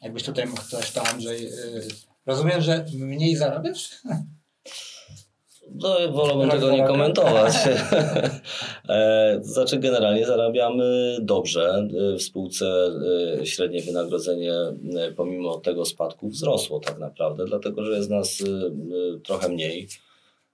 Jakbyś 0.00 0.22
tutaj 0.22 0.46
mógł 0.46 0.62
coś 0.62 0.92
to 0.92 1.02
Andrzej, 1.02 1.48
rozumiem, 2.26 2.60
że 2.60 2.84
mniej 2.94 3.36
zarabiasz? 3.36 3.90
No, 5.74 6.12
wolałbym 6.12 6.50
tego 6.50 6.70
nie 6.70 6.86
komentować. 6.86 7.52
E, 8.88 9.38
znaczy, 9.42 9.78
generalnie 9.78 10.26
zarabiamy 10.26 11.16
dobrze. 11.20 11.88
W 12.18 12.22
spółce 12.22 12.90
e, 13.40 13.46
średnie 13.46 13.82
wynagrodzenie, 13.82 14.52
e, 14.52 15.12
pomimo 15.16 15.56
tego 15.56 15.84
spadku, 15.84 16.28
wzrosło 16.28 16.80
tak 16.80 16.98
naprawdę, 16.98 17.44
dlatego 17.44 17.84
że 17.84 17.92
jest 17.92 18.10
nas 18.10 18.42
trochę 19.24 19.48
mniej. 19.48 19.88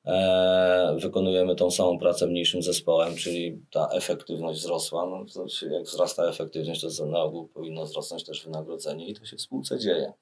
E, 0.06 0.96
wykonujemy 1.00 1.56
tą 1.56 1.70
samą 1.70 1.98
pracę 1.98 2.26
mniejszym 2.26 2.62
zespołem, 2.62 3.16
czyli 3.16 3.58
ta 3.70 3.88
efektywność 3.88 4.60
wzrosła. 4.60 5.06
No, 5.06 5.46
jak 5.70 5.84
wzrasta 5.84 6.24
efektywność, 6.24 6.96
to 6.98 7.06
na 7.06 7.22
ogół 7.22 7.48
powinno 7.48 7.84
wzrosnąć 7.84 8.24
też 8.24 8.44
wynagrodzenie 8.44 9.08
i 9.08 9.14
to 9.14 9.24
się 9.24 9.36
w 9.36 9.40
spółce 9.40 9.78
dzieje. 9.78 10.12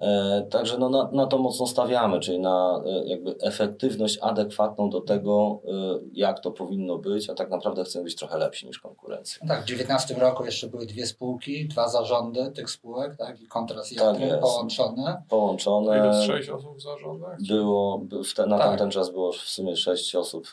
E, 0.00 0.42
także 0.50 0.78
no 0.78 0.88
na, 0.88 1.10
na 1.12 1.26
to 1.26 1.38
mocno 1.38 1.66
stawiamy, 1.66 2.20
czyli 2.20 2.40
na 2.40 2.82
e, 2.86 3.04
jakby 3.04 3.34
efektywność 3.42 4.18
adekwatną 4.22 4.90
do 4.90 5.00
tego, 5.00 5.60
e, 5.64 5.70
jak 6.12 6.40
to 6.40 6.50
powinno 6.50 6.98
być, 6.98 7.30
a 7.30 7.34
tak 7.34 7.50
naprawdę 7.50 7.84
chcemy 7.84 8.04
być 8.04 8.16
trochę 8.16 8.38
lepsi 8.38 8.66
niż 8.66 8.78
konkurencja. 8.78 9.38
No 9.42 9.48
tak, 9.48 9.62
w 9.62 9.66
2019 9.66 10.14
roku 10.14 10.44
jeszcze 10.44 10.68
były 10.68 10.86
dwie 10.86 11.06
spółki, 11.06 11.68
dwa 11.68 11.88
zarządy 11.88 12.50
tych 12.50 12.70
spółek, 12.70 13.16
tak, 13.16 13.40
i 13.40 13.46
kontrast 13.46 13.96
tak 13.96 14.40
połączone. 14.40 15.22
Połączone. 15.28 15.98
Ile 15.98 16.26
sześć 16.26 16.48
osób 16.48 16.76
w 16.76 16.82
zarządach? 16.82 17.36
Było, 17.48 18.02
w 18.30 18.34
te, 18.34 18.46
na 18.46 18.58
tak. 18.58 18.66
tamten 18.68 18.90
czas 18.90 19.10
było 19.10 19.32
w 19.32 19.36
sumie 19.36 19.76
sześć 19.76 20.16
osób 20.16 20.46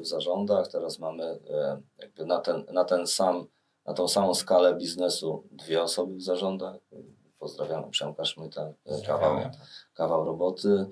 w 0.00 0.06
zarządach, 0.06 0.68
teraz 0.68 0.98
mamy 0.98 1.38
jakby 1.98 2.26
na 2.26 2.38
ten, 2.38 2.64
na 2.72 2.84
ten 2.84 3.06
sam, 3.06 3.46
na 3.86 3.94
tą 3.94 4.08
samą 4.08 4.34
skalę 4.34 4.74
biznesu 4.74 5.44
dwie 5.52 5.82
osoby 5.82 6.16
w 6.16 6.22
zarządach 6.22 6.76
Pozdrawiamy 7.40 7.90
Przemka 7.90 8.24
Szmyta, 8.24 8.72
kawał, 9.06 9.40
kawał 9.94 10.24
roboty. 10.24 10.86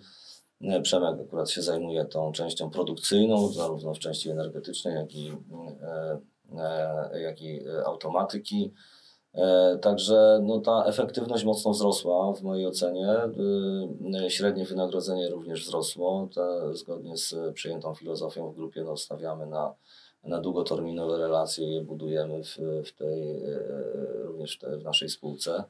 Przemek 0.83 1.21
akurat 1.21 1.51
się 1.51 1.63
zajmuje 1.63 2.05
tą 2.05 2.33
częścią 2.33 2.71
produkcyjną, 2.71 3.49
zarówno 3.49 3.95
w 3.95 3.99
części 3.99 4.31
energetycznej, 4.31 4.95
jak 4.95 5.15
i, 5.15 5.33
e, 5.83 6.19
e, 6.59 7.21
jak 7.21 7.43
i 7.43 7.61
automatyki. 7.87 8.73
E, 9.35 9.79
także 9.83 10.41
no, 10.43 10.61
ta 10.61 10.85
efektywność 10.85 11.45
mocno 11.45 11.71
wzrosła 11.71 12.33
w 12.33 12.43
mojej 12.43 12.67
ocenie. 12.67 13.15
Średnie 14.29 14.65
wynagrodzenie 14.65 15.29
również 15.29 15.65
wzrosło. 15.65 16.29
Te, 16.35 16.75
zgodnie 16.77 17.17
z 17.17 17.35
przyjętą 17.55 17.95
filozofią 17.95 18.51
w 18.51 18.55
grupie 18.55 18.83
no, 18.83 18.97
stawiamy 18.97 19.47
na, 19.47 19.75
na 20.25 20.41
długoterminowe 20.41 21.19
relacje 21.19 21.67
i 21.67 21.75
je 21.75 21.81
budujemy 21.81 22.45
w, 22.45 22.59
w 22.85 22.93
tej, 22.93 23.43
również 24.25 24.59
w 24.81 24.85
naszej 24.85 25.09
spółce. 25.09 25.65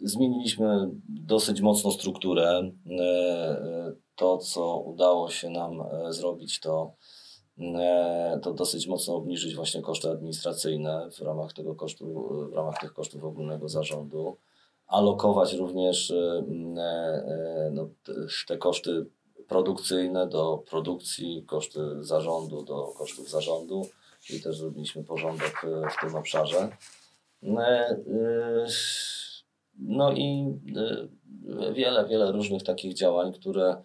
Zmieniliśmy 0.00 0.90
dosyć 1.08 1.60
mocno 1.60 1.90
strukturę. 1.90 2.70
To, 4.16 4.38
co 4.38 4.76
udało 4.76 5.30
się 5.30 5.50
nam 5.50 5.80
e, 5.80 6.12
zrobić, 6.12 6.60
to, 6.60 6.94
to 8.42 8.54
dosyć 8.54 8.86
mocno 8.86 9.14
obniżyć 9.14 9.54
właśnie 9.54 9.82
koszty 9.82 10.10
administracyjne 10.10 11.10
w 11.10 11.20
ramach 11.20 11.52
tego 11.52 11.74
kosztu, 11.74 12.28
w 12.50 12.54
ramach 12.54 12.78
tych 12.80 12.92
kosztów 12.92 13.24
ogólnego 13.24 13.68
zarządu. 13.68 14.36
Alokować 14.86 15.52
również 15.52 16.10
e, 16.10 16.44
e, 16.78 17.70
no, 17.72 17.88
te 18.46 18.58
koszty 18.58 19.06
produkcyjne 19.48 20.26
do 20.28 20.62
produkcji, 20.70 21.44
koszty 21.46 21.80
zarządu 22.00 22.62
do 22.62 22.86
kosztów 22.86 23.30
zarządu, 23.30 23.88
czyli 24.20 24.42
też 24.42 24.58
zrobiliśmy 24.58 25.04
porządek 25.04 25.66
w 25.96 26.00
tym 26.00 26.14
obszarze. 26.14 26.68
E, 27.42 27.48
e, 27.48 28.66
no 29.78 30.12
i 30.12 30.54
e, 31.60 31.72
wiele, 31.72 32.08
wiele 32.08 32.32
różnych 32.32 32.62
takich 32.62 32.94
działań, 32.94 33.32
które, 33.32 33.82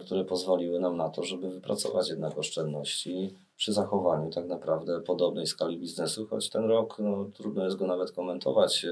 które 0.00 0.24
pozwoliły 0.24 0.80
nam 0.80 0.96
na 0.96 1.08
to, 1.08 1.22
żeby 1.22 1.50
wypracować 1.50 2.08
jednak 2.08 2.38
oszczędności 2.38 3.34
przy 3.56 3.72
zachowaniu 3.72 4.30
tak 4.30 4.46
naprawdę 4.46 5.00
podobnej 5.00 5.46
skali 5.46 5.78
biznesu, 5.78 6.26
choć 6.26 6.50
ten 6.50 6.64
rok 6.64 6.96
no, 6.98 7.24
trudno 7.34 7.64
jest 7.64 7.76
go 7.76 7.86
nawet 7.86 8.12
komentować, 8.12 8.86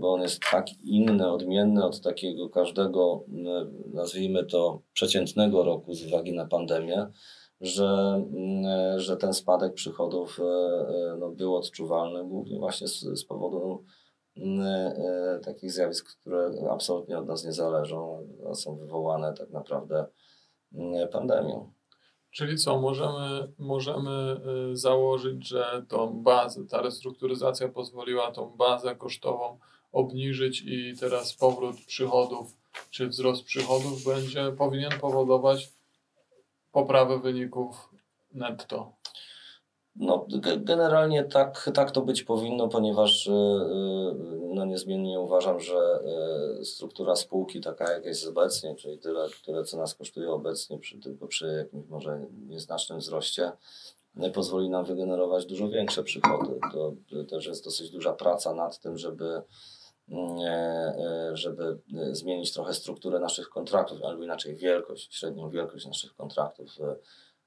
bo 0.00 0.12
on 0.12 0.22
jest 0.22 0.40
tak 0.50 0.66
inny, 0.82 1.32
odmienny 1.32 1.84
od 1.84 2.00
takiego 2.00 2.48
każdego, 2.48 3.24
nazwijmy 3.94 4.44
to, 4.46 4.82
przeciętnego 4.92 5.64
roku 5.64 5.94
z 5.94 6.06
uwagi 6.06 6.32
na 6.32 6.46
pandemię 6.46 7.06
że, 7.60 8.22
mm, 8.32 9.00
że 9.00 9.16
ten 9.16 9.34
spadek 9.34 9.74
przychodów 9.74 10.40
e, 10.40 10.44
e, 10.44 11.16
no, 11.18 11.30
był 11.30 11.56
odczuwalny 11.56 12.24
głównie 12.24 12.58
właśnie 12.58 12.88
z, 12.88 13.00
z 13.00 13.24
powodu 13.24 13.84
mm, 14.36 14.60
e, 14.60 15.40
takich 15.44 15.72
zjawisk, 15.72 16.20
które 16.20 16.50
absolutnie 16.70 17.18
od 17.18 17.26
nas 17.26 17.44
nie 17.44 17.52
zależą, 17.52 18.28
a 18.50 18.54
są 18.54 18.76
wywołane 18.76 19.34
tak 19.34 19.50
naprawdę 19.50 20.06
mm, 20.72 21.08
pandemią. 21.08 21.72
Czyli 22.30 22.58
co, 22.58 22.80
możemy, 22.80 23.52
możemy 23.58 24.40
założyć, 24.72 25.48
że 25.48 25.84
tą 25.88 26.22
bazę, 26.22 26.66
ta 26.66 26.82
restrukturyzacja 26.82 27.68
pozwoliła 27.68 28.30
tą 28.30 28.56
bazę 28.56 28.96
kosztową 28.96 29.58
obniżyć 29.92 30.62
i 30.66 30.94
teraz 31.00 31.34
powrót 31.34 31.76
przychodów 31.86 32.56
czy 32.90 33.08
wzrost 33.08 33.44
przychodów 33.44 34.04
będzie 34.04 34.52
powinien 34.58 34.92
powodować 35.00 35.79
poprawę 36.72 37.18
wyników 37.18 37.90
netto. 38.32 38.92
No, 39.96 40.26
generalnie 40.56 41.24
tak, 41.24 41.70
tak 41.74 41.90
to 41.90 42.02
być 42.02 42.22
powinno, 42.22 42.68
ponieważ 42.68 43.26
y, 43.26 43.30
y, 43.30 43.34
no, 44.54 44.64
niezmiennie 44.64 45.20
uważam, 45.20 45.60
że 45.60 46.00
y, 46.60 46.64
struktura 46.64 47.16
spółki 47.16 47.60
taka 47.60 47.92
jak 47.92 48.04
jest 48.04 48.26
obecnie, 48.28 48.74
czyli 48.74 48.98
tyle, 48.98 49.26
tyle 49.46 49.64
co 49.64 49.76
nas 49.76 49.94
kosztuje 49.94 50.30
obecnie, 50.30 50.78
przy, 50.78 50.98
tylko 50.98 51.26
przy 51.26 51.46
jakimś 51.46 51.88
może 51.88 52.26
nieznacznym 52.48 52.98
wzroście, 52.98 53.52
pozwoli 54.34 54.70
nam 54.70 54.84
wygenerować 54.84 55.46
dużo 55.46 55.68
większe 55.68 56.02
przychody. 56.02 56.58
To 56.72 56.92
też 57.28 57.46
jest 57.46 57.64
dosyć 57.64 57.90
duża 57.90 58.12
praca 58.12 58.54
nad 58.54 58.80
tym, 58.80 58.98
żeby 58.98 59.42
żeby 61.32 61.78
zmienić 62.12 62.52
trochę 62.52 62.74
strukturę 62.74 63.18
naszych 63.18 63.48
kontraktów, 63.48 64.02
albo 64.02 64.24
inaczej 64.24 64.56
wielkość, 64.56 65.14
średnią 65.14 65.50
wielkość 65.50 65.86
naszych 65.86 66.14
kontraktów. 66.14 66.78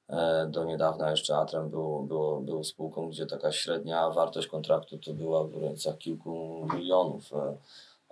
E, 0.09 0.47
do 0.47 0.63
niedawna 0.63 1.11
jeszcze 1.11 1.37
Atrem 1.37 1.69
był, 1.69 2.03
było, 2.03 2.39
był 2.39 2.63
spółką, 2.63 3.09
gdzie 3.09 3.25
taka 3.25 3.51
średnia 3.51 4.09
wartość 4.09 4.47
kontraktu 4.47 4.97
to 4.97 5.13
była 5.13 5.43
w 5.43 5.51
granicach 5.51 5.97
kilku 5.97 6.67
milionów. 6.73 7.33
E, 7.33 7.57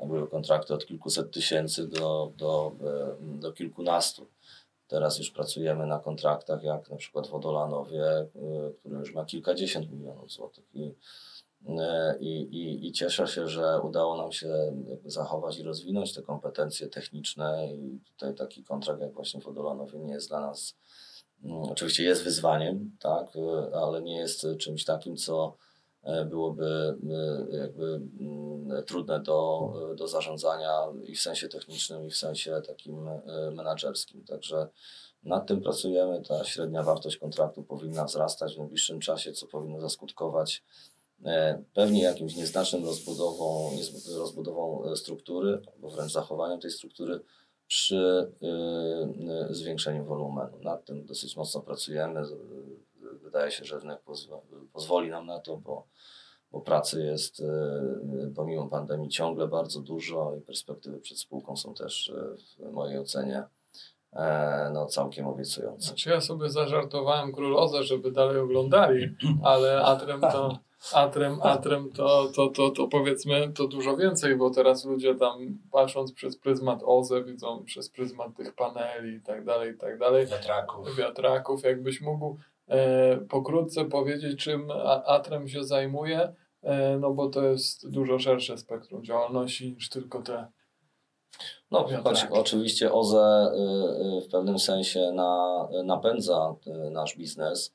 były 0.05 0.27
kontrakty 0.27 0.74
od 0.74 0.86
kilkuset 0.86 1.31
tysięcy 1.31 1.88
do, 1.88 2.31
do, 2.38 2.72
e, 2.81 3.39
do 3.39 3.51
kilkunastu. 3.51 4.27
Teraz 4.88 5.17
już 5.17 5.31
pracujemy 5.31 5.86
na 5.86 6.00
kontraktach 6.00 6.63
jak 6.63 6.89
na 6.89 6.98
przykład 6.98 7.27
Wodolanowie, 7.27 8.03
który 8.79 9.00
już 9.00 9.13
ma 9.13 9.25
kilkadziesiąt 9.25 9.91
milionów 9.91 10.31
złotych. 10.31 10.65
I 10.74 10.84
E, 10.84 10.93
I, 12.20 12.41
i, 12.41 12.88
I 12.88 12.91
cieszę 12.91 13.27
się, 13.27 13.48
że 13.48 13.82
udało 13.82 14.18
nam 14.18 14.32
się 14.32 14.74
zachować 15.06 15.60
i 15.60 15.63
rozwinąć 15.63 16.13
te 16.13 16.22
kompetencje 16.22 16.88
techniczne 16.88 17.68
i 17.74 18.00
tutaj 18.06 18.36
taki 18.36 18.63
kontrakt 18.63 19.01
jak 19.01 19.13
właśnie 19.13 19.41
Wodolanowie 19.41 20.00
nie 20.00 20.13
jest 20.13 20.30
dla 20.30 20.39
nas, 20.39 20.75
mm, 21.44 21.62
oczywiście 21.62 22.03
jest 22.03 22.24
wyzwaniem, 22.24 22.98
tak, 23.00 23.36
e, 23.36 23.75
ale 23.75 24.01
nie 24.01 24.18
jest 24.18 24.48
czymś 24.60 24.86
takim, 24.86 25.18
co 25.18 25.56
e, 26.03 26.25
byłoby 26.25 26.98
jakby 27.51 28.01
mm, 28.20 28.84
trudne 28.86 29.20
do, 29.20 29.74
do 29.96 30.08
zarządzania 30.08 30.80
i 31.03 31.15
w 31.15 31.22
sensie 31.22 31.50
technicznym, 31.50 32.06
i 32.06 32.10
w 32.10 32.18
sensie 32.18 32.62
takim 32.68 33.10
menedżerskim. 33.51 34.24
Także 34.24 34.68
Nad 35.24 35.48
tym 35.48 35.62
pracujemy. 35.62 36.22
Ta 36.22 36.44
średnia 36.44 36.84
wartość 36.84 37.18
kontraktu 37.18 37.63
powinna 37.63 38.06
wzrastać 38.06 38.56
w 38.56 38.58
najbliższym 38.58 39.00
czasie, 39.00 39.34
co 39.34 39.48
powinno 39.48 39.82
zaskutkować 39.82 40.63
e, 40.63 41.00
pewnie 41.74 42.04
jakimś 42.04 42.36
nieznacznym 42.36 42.86
rozbudową, 42.86 43.72
rozbudową 44.18 44.84
e, 44.92 44.96
struktury, 44.96 45.62
albo 45.74 45.90
wręcz 45.90 46.12
zachowaniem 46.12 46.60
tej 46.60 46.72
struktury 46.72 47.20
przy 47.68 48.32
y, 49.50 49.54
zwiększeniu 49.54 50.06
wolumenu. 50.06 50.60
Nad 50.62 50.86
tym 50.86 51.06
dosyć 51.06 51.38
mocno 51.38 51.62
pracujemy. 51.62 52.22
Wydaje 53.22 53.51
się, 53.51 53.66
że 53.66 53.80
rynek 53.80 54.04
pozwo- 54.06 54.42
pozwoli 54.74 55.10
nam 55.10 55.25
na 55.25 55.40
to, 55.40 55.58
bo, 55.58 55.88
bo 56.51 56.62
pracy 56.62 57.04
jest 57.04 57.44
pomimo 58.36 58.68
pandemii 58.68 59.10
ciągle 59.10 59.48
bardzo 59.48 59.80
dużo 59.80 60.36
i 60.36 60.42
perspektywy 60.42 61.00
przed 61.00 61.20
spółką 61.20 61.58
są 61.58 61.74
też 61.74 62.13
w 62.60 62.72
mojej 62.72 63.00
ocenie 63.00 63.44
e, 64.13 64.72
no, 64.74 64.86
całkiem 64.86 65.28
obiecujące. 65.28 65.88
Znaczy 65.88 66.10
ja 66.10 66.22
sobie 66.22 66.50
zażartowałem 66.50 67.32
królozę, 67.32 67.84
żeby 67.84 68.12
dalej 68.12 68.38
oglądali, 68.38 69.16
ale 69.44 69.82
Atrem 69.82 70.22
to, 70.22 70.60
Atrem, 70.94 71.42
Atrem 71.42 71.92
to, 71.92 72.32
to, 72.36 72.48
to, 72.48 72.70
to 72.70 72.88
powiedzmy 72.88 73.52
to 73.54 73.68
dużo 73.68 73.98
więcej, 73.98 74.36
bo 74.36 74.50
teraz 74.50 74.86
ludzie 74.86 75.16
tam 75.16 75.60
patrząc 75.72 76.14
przez 76.14 76.38
pryzmat 76.38 76.80
OZE 76.86 77.24
widzą 77.24 77.64
przez 77.66 77.90
pryzmat 77.90 78.36
tych 78.38 78.56
paneli 78.56 79.16
i 79.16 79.22
tak 79.22 79.46
dalej, 79.46 79.76
i 79.76 79.78
tak 79.78 79.98
dalej, 80.00 80.28
Wiatraków. 80.28 80.96
wiatraków. 80.96 81.64
Jakbyś 81.64 82.02
mógł 82.02 82.38
e, 82.68 83.18
pokrótce 83.18 83.86
powiedzieć, 83.86 84.44
czym 84.44 84.72
Atrem 85.06 85.48
się 85.48 85.64
zajmuje, 85.64 86.34
e, 86.62 86.98
no 86.98 87.12
bo 87.12 87.30
to 87.30 87.44
jest 87.44 87.90
dużo 87.90 88.20
szersze 88.20 88.58
spektrum 88.58 89.04
działalności 89.04 89.74
niż 89.74 89.90
tylko 89.90 90.22
te 90.22 90.48
No, 91.72 91.88
choć 92.04 92.28
oczywiście 92.32 92.94
OZE 92.94 93.52
y, 93.54 94.18
y, 94.18 94.22
w 94.22 94.32
pewnym 94.32 94.60
sensie 94.60 95.12
na, 95.12 95.68
napędza 95.84 96.56
y, 96.88 96.92
nasz 96.92 97.18
biznes, 97.18 97.74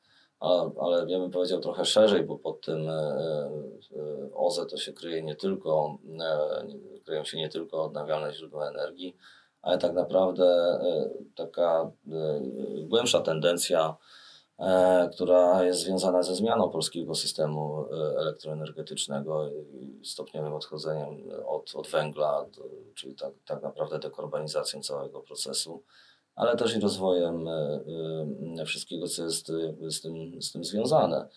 ale 0.81 1.07
ja 1.09 1.19
bym 1.19 1.31
powiedział 1.31 1.61
trochę 1.61 1.85
szerzej, 1.85 2.25
bo 2.25 2.38
pod 2.38 2.61
tym 2.61 2.88
OZE 4.35 4.66
to 4.66 4.76
się 4.76 4.93
kryje 4.93 5.23
nie 5.23 5.37
tylko, 5.37 5.99
nie- 6.05 7.00
kryją 7.05 7.25
się 7.25 7.37
nie 7.37 7.49
tylko 7.49 7.85
odnawialne 7.85 8.33
źródła 8.33 8.69
energii, 8.69 9.16
ale 9.62 9.78
tak 9.78 9.93
naprawdę 9.93 10.78
y, 10.83 11.35
taka 11.35 11.90
głębsza 12.85 13.21
tendencja, 13.21 13.97
e, 14.59 15.09
która 15.14 15.64
jest 15.64 15.81
związana 15.81 16.23
ze 16.23 16.35
zmianą 16.35 16.71
polskiego 16.71 17.14
systemu 17.14 17.87
e, 17.93 18.19
elektroenergetycznego 18.19 19.49
i 19.49 20.00
stopniowym 20.05 20.52
odchodzeniem 20.52 21.31
od, 21.47 21.75
od 21.75 21.88
węgla, 21.88 22.47
czyli 22.95 23.14
tak, 23.14 23.33
tak 23.47 23.62
naprawdę 23.62 23.99
dekarbonizacją 23.99 24.83
całego 24.83 25.21
procesu, 25.21 25.83
ale 26.37 26.57
też 26.57 26.76
i 26.76 26.81
rozwojem 26.81 27.49
e, 27.49 27.81
e, 28.59 28.64
wszystkiego, 28.64 29.09
co 29.09 29.25
jest 29.25 29.49
jakby 29.49 29.90
z, 29.90 30.00
tym, 30.00 30.43
z 30.43 30.52
tym 30.52 30.64
związane. 30.64 31.28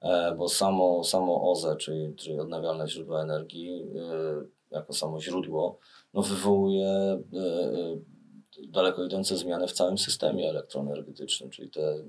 E, 0.00 0.34
Bo 0.34 0.48
samo, 0.48 1.04
samo 1.04 1.50
OZE, 1.50 1.76
czyli, 1.76 2.14
czyli 2.16 2.40
odnawialne 2.40 2.88
źródła 2.88 3.22
energii, 3.22 3.82
e, 3.82 4.44
jako 4.70 4.92
samo 4.92 5.20
źródło, 5.20 5.78
no 6.14 6.22
wywołuje 6.22 6.88
e, 6.88 7.18
e, 7.18 7.98
daleko 8.68 9.04
idące 9.04 9.36
zmiany 9.36 9.68
w 9.68 9.72
całym 9.72 9.98
systemie 9.98 10.50
elektroenergetycznym, 10.50 11.50
czyli 11.50 11.70
te 11.70 12.04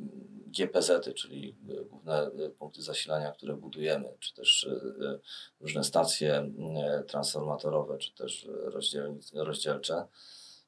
GPZ-y, 0.47 1.13
czyli 1.13 1.55
główne 1.89 2.31
punkty 2.59 2.81
zasilania, 2.81 3.31
które 3.31 3.55
budujemy, 3.55 4.09
czy 4.19 4.33
też 4.33 4.69
różne 5.61 5.83
stacje 5.83 6.51
transformatorowe, 7.07 7.97
czy 7.97 8.13
też 8.15 8.47
rozdzielcze, 9.33 10.07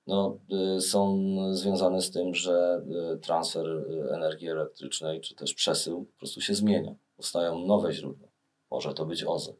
no, 0.07 0.39
y, 0.77 0.81
są 0.81 1.17
związane 1.53 2.01
z 2.01 2.11
tym, 2.11 2.35
że 2.35 2.81
y, 3.15 3.17
transfer 3.17 3.65
y, 3.67 4.09
energii 4.13 4.49
elektrycznej, 4.49 5.21
czy 5.21 5.35
też 5.35 5.53
przesył 5.53 6.05
po 6.05 6.17
prostu 6.17 6.41
się 6.41 6.55
zmienia. 6.55 6.95
Powstają 7.17 7.59
nowe 7.59 7.93
źródła. 7.93 8.27
Może 8.71 8.93
to 8.93 9.05
być 9.05 9.23
OZE. 9.23 9.53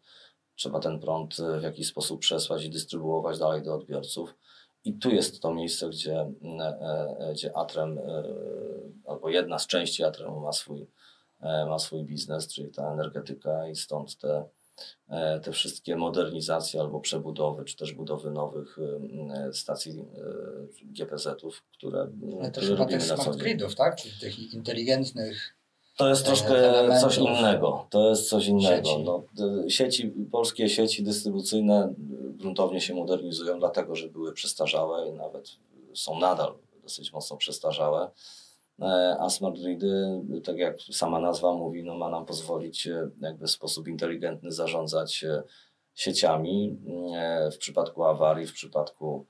Trzeba 0.56 0.80
ten 0.80 1.00
prąd 1.00 1.38
w 1.60 1.64
jakiś 1.64 1.88
sposób 1.88 2.22
przesłać 2.22 2.64
i 2.64 2.70
dystrybuować 2.70 3.40
dalej 3.40 3.64
do 3.64 3.76
odbiorców. 3.76 4.36
I 4.86 4.94
tu 4.94 5.10
jest 5.10 5.42
to 5.42 5.54
miejsce, 5.54 5.90
gdzie, 5.90 6.20
e, 6.60 6.80
e, 7.20 7.34
gdzie 7.34 7.58
Atrem, 7.58 7.98
e, 7.98 8.24
albo 9.06 9.30
jedna 9.30 9.60
z 9.60 9.68
części 9.68 10.04
Atremu 10.04 10.40
ma 10.40 10.52
swój, 10.52 10.88
ma 11.68 11.80
swój 11.80 12.04
biznes, 12.04 12.54
czyli 12.54 12.72
ta 12.72 12.94
energetyka 12.94 13.68
i 13.68 13.76
stąd 13.76 14.18
te, 14.18 14.46
te 15.44 15.52
wszystkie 15.52 15.96
modernizacje 15.96 16.82
albo 16.82 17.00
przebudowy, 17.00 17.66
czy 17.66 17.76
też 17.76 17.94
budowy 17.94 18.32
nowych 18.32 18.80
e, 19.50 19.54
stacji 19.54 19.92
e, 19.92 20.06
GPZ-ów, 20.84 21.64
które, 21.78 22.08
Ale 22.40 22.52
też 22.52 22.64
które 22.64 22.80
robimy 22.80 23.08
na 23.08 23.18
co 23.18 23.32
dzień. 23.32 23.40
gridów, 23.40 23.76
tak? 23.76 23.96
Czyli 23.96 24.14
tych 24.20 24.54
inteligentnych. 24.54 25.56
To 25.98 26.10
jest 26.10 26.22
e, 26.22 26.26
troszkę 26.26 26.88
coś 27.02 27.18
innego. 27.18 27.88
To 27.90 28.10
jest 28.10 28.30
coś 28.30 28.48
innego. 28.48 28.90
Sieci. 28.90 29.04
No, 29.04 29.24
sieci, 29.68 30.14
polskie 30.32 30.70
sieci 30.70 31.04
dystrybucyjne 31.04 31.94
gruntownie 32.36 32.82
się 32.82 32.96
modernizują, 32.96 33.60
dlatego 33.60 33.96
że 33.96 34.08
były 34.08 34.34
przestarzałe 34.34 35.10
i 35.10 35.14
nawet 35.14 35.50
są 35.94 36.20
nadal 36.20 36.54
dosyć 36.84 37.14
mocno 37.14 37.38
przestarzałe. 37.38 38.12
E, 38.80 39.18
A 39.20 39.30
smart 39.30 39.60
gridy, 39.60 40.22
tak 40.44 40.58
jak 40.58 40.82
sama 40.82 41.20
nazwa 41.20 41.54
mówi, 41.54 41.84
no 41.84 41.96
ma 41.96 42.10
nam 42.10 42.26
pozwolić 42.26 42.88
e, 42.88 43.10
jakby 43.22 43.48
w 43.48 43.52
sposób 43.52 43.88
inteligentny 43.88 44.52
zarządzać 44.52 45.24
e, 45.24 45.44
sieciami 45.96 46.80
w 47.54 47.58
przypadku 47.58 48.04
awarii, 48.04 48.48
w 48.48 48.54
przypadku 48.54 49.26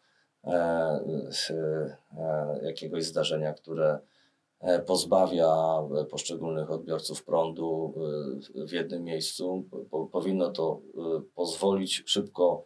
jakiegoś 2.64 3.04
zdarzenia, 3.04 3.54
które 3.54 4.00
pozbawia 4.86 5.56
poszczególnych 6.10 6.72
odbiorców 6.72 7.24
prądu 7.24 7.94
w 8.68 8.72
jednym 8.72 9.04
miejscu. 9.04 9.66
Po, 9.92 10.06
powinno 10.06 10.50
to 10.50 10.82
pozwolić 11.36 12.04
szybko, 12.06 12.66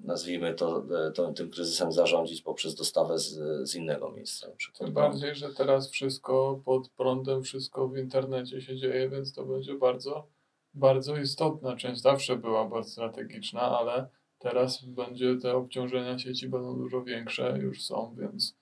nazwijmy 0.00 0.54
to, 0.54 0.84
e, 1.06 1.10
to, 1.10 1.32
tym 1.32 1.50
kryzysem 1.50 1.92
zarządzić 1.92 2.42
poprzez 2.42 2.74
dostawę 2.74 3.18
z, 3.18 3.38
z 3.68 3.74
innego 3.74 4.10
miejsca. 4.10 4.48
Tym 4.78 4.92
bardziej, 4.92 5.34
że 5.34 5.54
teraz 5.54 5.90
wszystko 5.90 6.60
pod 6.64 6.88
prądem, 6.88 7.42
wszystko 7.42 7.88
w 7.88 7.96
internecie 7.96 8.60
się 8.60 8.76
dzieje, 8.76 9.08
więc 9.08 9.32
to 9.32 9.44
będzie 9.44 9.74
bardzo, 9.74 10.26
bardzo 10.74 11.16
istotna 11.16 11.76
część. 11.76 12.00
Zawsze 12.00 12.36
była 12.36 12.64
bardzo 12.64 12.90
strategiczna, 12.90 13.60
ale 13.60 14.08
teraz 14.38 14.84
będzie 14.84 15.36
te 15.36 15.56
obciążenia 15.56 16.18
sieci 16.18 16.48
będą 16.48 16.78
dużo 16.78 17.04
większe, 17.04 17.58
już 17.58 17.84
są, 17.84 18.16
więc 18.18 18.56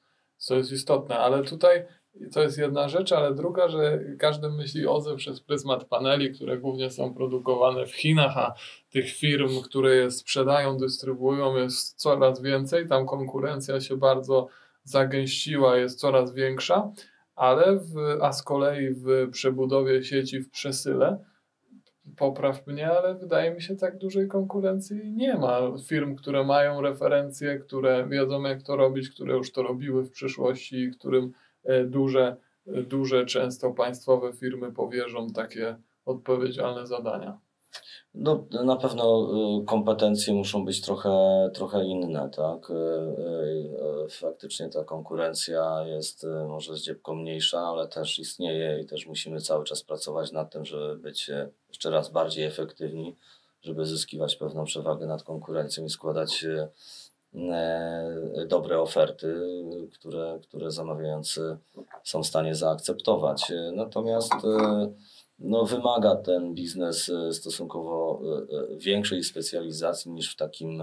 to 0.49 0.55
jest 0.55 0.73
istotne. 0.73 1.19
Ale 1.19 1.45
tutaj 1.45 1.87
to 2.33 2.43
jest 2.43 2.59
jedna 2.59 2.89
rzecz, 2.89 3.13
ale 3.13 3.35
druga, 3.35 3.69
że 3.69 4.01
każdy 4.19 4.49
myśli 4.49 4.87
OZE 4.87 5.17
przez 5.17 5.41
pryzmat 5.41 5.85
paneli, 5.85 6.35
które 6.35 6.59
głównie 6.59 6.91
są 6.91 7.15
produkowane 7.15 7.87
w 7.87 7.95
Chinach, 7.95 8.39
a 8.39 8.55
tych 8.91 9.11
firm, 9.11 9.63
które 9.65 9.97
je 9.97 10.11
sprzedają, 10.11 10.77
dystrybuują 10.77 11.57
jest 11.57 12.01
coraz 12.01 12.43
więcej. 12.43 12.89
Tam 12.89 13.07
konkurencja 13.07 13.81
się 13.81 13.97
bardzo 13.97 14.49
zagęściła, 14.85 15.77
jest 15.77 16.01
coraz 16.01 16.35
większa, 16.35 16.93
ale 17.35 17.77
w, 17.77 18.19
a 18.23 18.33
z 18.33 18.43
kolei 18.43 18.95
w 18.95 19.31
przebudowie 19.31 20.03
sieci 20.03 20.41
w 20.41 20.51
przesyle, 20.51 21.19
popraw 22.17 22.67
mnie, 22.67 22.91
ale 22.91 23.15
wydaje 23.15 23.55
mi 23.55 23.63
się 23.63 23.77
tak 23.77 23.99
dużej 23.99 24.29
konkurencji 24.29 25.13
nie 25.13 25.35
ma. 25.35 25.61
Firm, 25.89 26.17
które 26.17 26.45
mają 26.45 26.81
referencje, 26.81 27.59
które 27.59 28.09
wiedzą 28.09 28.43
jak 28.43 28.63
to 28.63 28.77
robić, 28.77 29.11
które 29.11 29.35
już 29.35 29.53
to 29.53 29.63
robiły 29.63 30.05
w 30.05 30.11
przyszłości 30.11 30.91
którym 30.99 31.33
duże, 31.85 32.37
e, 32.67 32.83
duże, 32.83 33.27
często 33.27 33.71
państwowe 33.71 34.33
firmy 34.33 34.73
powierzą 34.73 35.31
takie 35.31 35.77
odpowiedzialne 36.05 36.87
zadania. 36.87 37.39
No, 38.15 38.47
na 38.65 38.77
pewno 38.77 39.29
y, 39.63 39.65
kompetencje 39.65 40.35
muszą 40.35 40.65
być 40.65 40.81
trochę, 40.81 41.11
trochę 41.55 41.85
inne, 41.85 42.31
tak? 42.37 42.73
Faktycznie 44.11 44.69
ta 44.69 44.85
konkurencja 44.85 45.85
jest 45.87 46.27
może 46.49 46.77
zdziepko 46.77 47.15
mniejsza, 47.15 47.61
ale 47.61 47.89
też 47.89 48.19
istnieje 48.19 48.81
i 48.81 48.87
też 48.87 49.07
musimy 49.07 49.41
cały 49.41 49.65
czas 49.65 49.83
pracować 49.83 50.33
nad 50.33 50.53
tym, 50.53 50.65
żeby 50.65 50.97
być 50.97 51.31
jeszcze 51.69 51.91
raz 51.91 52.11
bardziej 52.11 52.45
efektywni, 52.45 53.17
żeby 53.67 53.87
zyskiwać 53.87 54.37
pewną 54.37 54.65
przewagę 54.65 55.07
nad 55.07 55.23
konkurencją 55.23 55.85
i 55.85 55.91
składać 55.91 56.45
e, 56.45 56.69
dobre 58.47 58.81
oferty, 58.81 59.35
które, 59.93 60.41
które 60.43 60.71
zamawiający 60.71 61.57
są 62.05 62.23
w 62.23 62.27
stanie 62.27 62.55
zaakceptować. 62.55 63.51
Y, 63.51 63.73
Natomiast 63.73 64.33
y, 64.33 64.95
no, 65.39 65.65
wymaga 65.65 66.17
ten 66.17 66.55
biznes 66.55 67.09
e, 67.09 67.33
stosunkowo 67.33 68.21
e, 68.25 68.75
e, 68.75 68.79
większej 68.79 69.25
specjalizacji 69.25 70.11
niż 70.11 70.33
w 70.33 70.37
takim, 70.37 70.83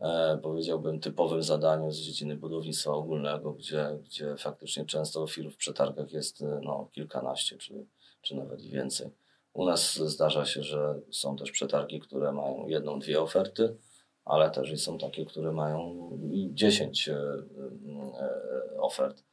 e, 0.00 0.38
powiedziałbym, 0.42 1.00
typowym 1.00 1.42
zadaniu 1.42 1.90
z 1.90 1.98
dziedziny 1.98 2.36
budownictwa 2.36 2.90
ogólnego, 2.90 3.52
gdzie, 3.52 3.98
gdzie 4.04 4.36
faktycznie 4.36 4.86
często 4.86 5.26
firm 5.26 5.50
w 5.50 5.56
przetargach 5.56 6.12
jest 6.12 6.42
e, 6.42 6.60
no, 6.62 6.88
kilkanaście 6.92 7.56
czy, 7.56 7.86
czy 8.22 8.36
nawet 8.36 8.62
więcej. 8.62 9.10
U 9.52 9.64
nas 9.64 9.94
zdarza 9.94 10.44
się, 10.44 10.62
że 10.62 11.00
są 11.10 11.36
też 11.36 11.50
przetargi, 11.50 12.00
które 12.00 12.32
mają 12.32 12.68
jedną, 12.68 12.98
dwie 12.98 13.20
oferty, 13.20 13.76
ale 14.24 14.50
też 14.50 14.82
są 14.82 14.98
takie, 14.98 15.26
które 15.26 15.52
mają 15.52 16.10
i 16.32 16.50
10 16.54 17.08
e, 17.08 17.14
e, 17.14 18.80
ofert. 18.80 19.24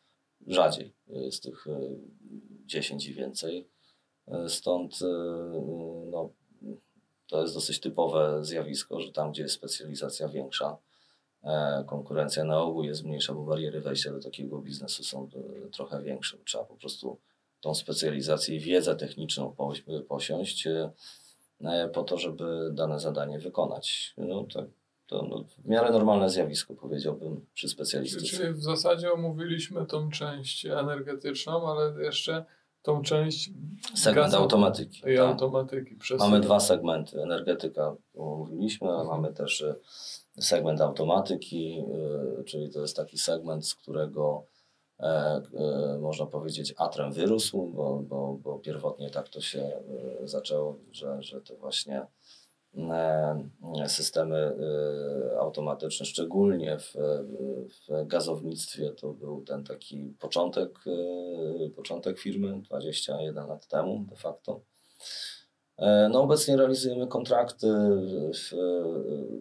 Rzadziej 0.47 0.93
jest 1.07 1.43
tych 1.43 1.67
e, 1.67 1.79
10 2.65 3.07
i 3.07 3.13
więcej. 3.13 3.67
E, 4.27 4.49
Stąd 4.49 4.99
e, 5.01 5.05
no, 6.11 6.29
to 7.27 7.41
jest 7.41 7.53
dosyć 7.53 7.79
typowe 7.79 8.45
zjawisko, 8.45 8.99
że 8.99 9.11
tam, 9.11 9.31
gdzie 9.31 9.41
jest 9.41 9.55
specjalizacja 9.55 10.27
większa, 10.27 10.77
e, 11.43 11.83
konkurencja 11.87 12.43
na 12.43 12.61
ogół 12.61 12.83
jest 12.83 13.03
mniejsza, 13.03 13.33
bo 13.33 13.43
bariery 13.43 13.81
wejścia 13.81 14.11
do 14.11 14.19
takiego 14.19 14.59
biznesu 14.59 15.03
są 15.03 15.23
e, 15.23 15.69
trochę 15.69 16.01
większe. 16.01 16.37
Trzeba 16.45 16.63
po 16.63 16.75
prostu 16.75 17.17
tą 17.61 17.75
specjalizację 17.75 18.55
i 18.55 18.59
wiedzę 18.59 18.95
techniczną 18.95 19.55
posiąść 20.07 20.67
e, 20.67 20.91
e, 21.61 21.89
po 21.89 22.03
to, 22.03 22.17
żeby 22.17 22.69
dane 22.73 22.99
zadanie 22.99 23.39
wykonać. 23.39 24.13
No, 24.17 24.43
tak, 24.43 24.65
to 25.09 25.27
no, 25.29 25.43
w 25.43 25.67
miarę 25.67 25.91
normalne 25.91 26.29
zjawisko, 26.29 26.73
powiedziałbym, 26.73 27.45
przy 27.53 27.69
specjalistyce. 27.69 28.37
Czyli 28.37 28.53
w 28.53 28.63
zasadzie 28.63 29.13
omówiliśmy 29.13 29.85
tą 29.85 30.09
część 30.09 30.65
energetyczną, 30.65 31.67
ale 31.67 32.03
jeszcze 32.03 32.45
tą 32.81 33.01
część 33.01 33.49
Segment 33.95 34.33
automatyki. 34.33 34.99
i 34.99 35.01
tak. 35.01 35.19
automatyki. 35.19 35.95
Przez 35.95 36.19
Mamy 36.19 36.39
dwa 36.39 36.59
segmenty. 36.59 37.21
Energetyka, 37.21 37.95
to 38.13 38.35
mówiliśmy, 38.35 38.89
a 38.89 39.03
mamy 39.03 39.33
też 39.33 39.61
e, 39.61 39.75
segment 40.41 40.81
automatyki, 40.81 41.83
e, 42.39 42.43
czyli 42.43 42.69
to 42.69 42.81
jest 42.81 42.95
taki 42.95 43.17
segment, 43.17 43.67
z 43.67 43.75
którego 43.75 44.45
e, 44.99 45.41
można 46.01 46.25
powiedzieć 46.25 46.73
atrem 46.77 47.11
wyrósł, 47.13 47.67
bo, 47.67 48.03
bo, 48.03 48.33
bo 48.43 48.59
pierwotnie 48.59 49.09
tak 49.09 49.29
to 49.29 49.41
się 49.41 49.71
zaczęło, 50.23 50.79
że, 50.91 51.23
że 51.23 51.41
to 51.41 51.55
właśnie 51.55 52.05
systemy 53.87 54.37
e, 54.37 55.39
automatyczne, 55.39 56.05
szczególnie 56.05 56.77
w, 56.79 56.93
w 57.69 58.07
gazownictwie, 58.07 58.91
to 58.91 59.13
był 59.13 59.43
ten 59.43 59.63
taki 59.63 60.15
początek, 60.19 60.79
e, 61.65 61.69
początek 61.69 62.19
firmy 62.19 62.61
21 62.61 63.47
lat 63.47 63.67
temu 63.67 64.05
de 64.09 64.15
facto. 64.15 64.61
E, 65.77 66.09
No 66.09 66.21
obecnie 66.21 66.57
realizujemy 66.57 67.07
kontrakty 67.07 67.67
w, 68.33 68.55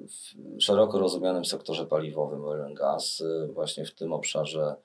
w 0.09 0.63
szeroko 0.63 0.99
rozumianym 0.99 1.45
sektorze 1.45 1.87
paliwowym 1.87 2.45
oil 2.45 2.75
gas, 2.75 3.21
e, 3.21 3.47
właśnie 3.53 3.85
w 3.85 3.95
tym 3.95 4.13
obszarze 4.13 4.77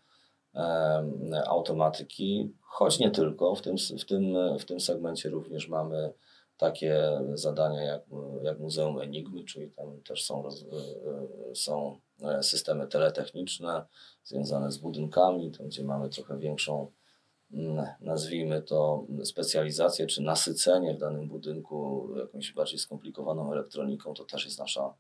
automatyki, 1.48 2.54
choć 2.62 3.00
nie 3.00 3.12
tylko. 3.12 3.56
W 3.56 3.62
tym, 3.62 3.76
w 3.78 4.06
tym, 4.06 4.36
w 4.60 4.66
tym 4.66 4.80
segmencie 4.80 5.30
również 5.30 5.68
mamy 5.68 6.14
takie 6.58 7.20
zadania 7.34 7.84
jak, 7.84 8.02
jak 8.42 8.60
Muzeum 8.60 9.00
Enigmy, 9.00 9.44
czyli 9.44 9.72
tam 9.72 10.02
też 10.02 10.26
są, 10.26 10.44
roz- 10.44 10.66
e, 11.52 11.56
są 11.56 12.00
e, 12.22 12.44
systemy 12.44 12.88
teletechniczne 12.88 13.86
związane 14.24 14.72
z 14.72 14.78
budynkami, 14.78 15.52
tam 15.52 15.68
gdzie 15.68 15.84
mamy 15.84 16.10
trochę 16.10 16.38
większą 16.38 16.92
mm, 17.52 17.86
nazwijmy 18.00 18.62
to 18.62 19.06
specjalizację 19.24 20.08
czy 20.08 20.22
nasycenie 20.22 20.94
w 20.94 20.98
danym 20.98 21.28
budynku 21.28 22.10
jakąś 22.18 22.54
bardziej 22.54 22.80
skomplikowaną 22.80 23.52
elektroniką, 23.52 24.14
to 24.14 24.26
też 24.26 24.46
jest 24.46 24.60
nasza, 24.60 24.94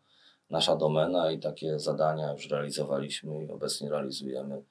nasza 0.49 0.75
domena 0.75 1.31
i 1.31 1.39
takie 1.39 1.79
zadania 1.79 2.33
już 2.33 2.49
realizowaliśmy 2.49 3.45
i 3.45 3.51
obecnie 3.51 3.89
realizujemy. 3.89 4.63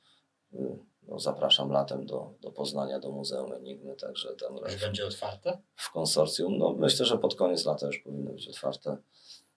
No, 1.08 1.18
zapraszam 1.18 1.70
latem 1.70 2.06
do, 2.06 2.34
do 2.40 2.50
Poznania, 2.50 3.00
do 3.00 3.12
Muzeum 3.12 3.52
Enigmy, 3.52 3.96
także 3.96 4.34
tam 4.36 4.56
Już 4.56 4.80
będzie 4.80 5.06
otwarte? 5.06 5.58
w 5.76 5.90
konsorcjum. 5.90 6.58
No, 6.58 6.72
myślę, 6.72 7.06
że 7.06 7.18
pod 7.18 7.34
koniec 7.34 7.64
lata 7.64 7.86
już 7.86 7.98
powinno 7.98 8.32
być 8.32 8.48
otwarte. 8.48 8.96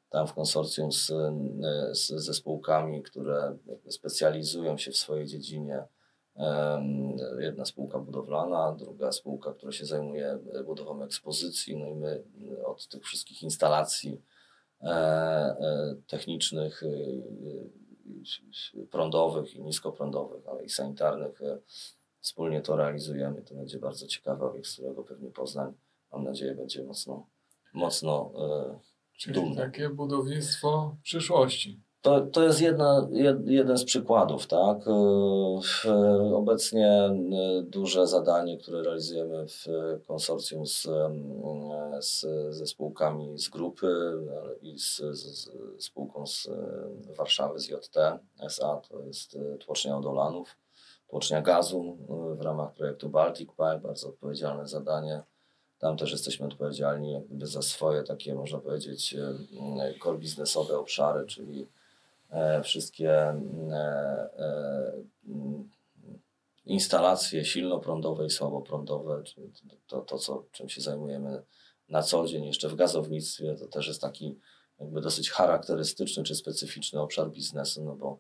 Tam 0.10 0.27
w 0.27 0.34
konsorcjum 0.34 0.91
z, 0.91 1.12
z, 1.91 2.08
ze 2.08 2.34
spółkami, 2.34 3.03
które 3.03 3.58
specjalizują 3.89 4.77
się 4.77 4.91
w 4.91 4.97
swojej 4.97 5.27
dziedzinie. 5.27 5.84
Jedna 7.39 7.65
spółka 7.65 7.99
budowlana, 7.99 8.75
druga 8.79 9.12
spółka, 9.12 9.53
która 9.53 9.71
się 9.71 9.86
zajmuje 9.86 10.39
budową 10.65 11.03
ekspozycji. 11.03 11.77
No 11.77 11.88
i 11.88 11.95
my 11.95 12.23
od 12.65 12.88
tych 12.88 13.03
wszystkich 13.03 13.43
instalacji 13.43 14.21
e, 14.81 14.88
e, 14.88 15.95
technicznych, 16.08 16.84
e, 16.84 16.88
prądowych 18.91 19.56
i 19.56 19.62
niskoprądowych, 19.62 20.48
ale 20.48 20.65
i 20.65 20.70
sanitarnych 20.70 21.41
e, 21.41 21.58
wspólnie 22.20 22.62
to 22.62 22.76
realizujemy. 22.76 23.41
To 23.41 23.56
będzie 23.56 23.80
bardzo 23.80 24.08
ciekawy 24.08 24.46
obiekt, 24.46 24.68
z 24.68 24.74
którego 24.74 25.04
pewnie 25.04 25.32
Poznań, 25.32 25.74
mam 26.12 26.24
nadzieję, 26.24 26.56
będzie 26.56 26.84
mocno, 26.84 27.28
mocno 27.74 28.32
e, 28.38 28.80
Czyli 29.18 29.34
dumny. 29.36 29.56
takie 29.56 29.89
budownictwo 29.89 30.98
przyszłości. 31.04 31.82
To, 32.06 32.22
to 32.22 32.44
jest 32.44 32.62
jedna, 32.62 33.08
jed, 33.12 33.48
jeden 33.48 33.78
z 33.78 33.84
przykładów, 33.84 34.48
tak? 34.48 34.78
E, 34.88 36.36
Obecnie 36.36 36.88
e, 36.88 37.13
duże 37.63 38.08
zadanie, 38.08 38.58
które 38.58 38.84
realizujemy 38.84 39.48
w 39.48 39.65
konsorcjum 40.08 40.68
z, 40.68 40.88
z, 42.00 42.26
ze 42.56 42.68
spółkami 42.68 43.38
z 43.39 43.50
grupy 43.50 43.88
i 44.62 44.80
z, 44.80 44.98
z, 44.98 45.50
spółką 45.80 46.28
z 46.28 46.48
e, 46.48 47.13
Warszawy, 47.18 47.60
z 47.60 47.70
JT 47.70 47.98
SA, 48.39 48.82
to 48.89 49.00
jest 49.00 49.38
tłocznia 49.60 49.98
Odolanów, 49.98 50.58
tłocznia 51.08 51.41
gazu 51.41 51.98
w 52.38 52.41
ramach 52.41 52.74
projektu 52.74 53.10
Baltic 53.10 53.50
Pipe, 53.50 53.80
bardzo 53.84 54.10
odpowiedzialne 54.10 54.68
zadanie. 54.68 55.24
Tam 55.80 55.98
też 55.98 56.12
jesteśmy 56.12 56.46
odpowiedzialni 56.48 57.12
jak 57.12 57.26
gdyby 57.26 57.48
za 57.48 57.62
swoje 57.62 58.04
takie, 58.04 58.36
można 58.36 58.60
powiedzieć, 58.60 59.15
core 60.04 60.18
biznesowe 60.18 60.78
obszary, 60.78 61.26
czyli 61.26 61.68
wszystkie 62.64 63.12
e, 63.12 63.36
e, 64.38 64.94
instalacje 66.66 67.46
silnoprądowe 67.46 68.26
i 68.26 68.30
słaboprądowe, 68.30 69.24
to, 69.88 70.02
to 70.02 70.18
co, 70.18 70.46
czym 70.52 70.70
się 70.70 70.82
zajmujemy 70.82 71.44
na 71.90 72.02
co 72.02 72.28
dzień, 72.28 72.46
jeszcze 72.46 72.70
w 72.70 72.76
gazownictwie, 72.76 73.56
to 73.56 73.68
też 73.68 73.88
jest 73.88 74.02
taki 74.02 74.40
jakby 74.80 75.02
dosyć 75.02 75.32
charakterystyczny 75.32 76.24
czy 76.24 76.36
specyficzny 76.36 77.02
obszar 77.02 77.32
biznesu, 77.32 77.84
no 77.84 77.96
bo 77.96 78.20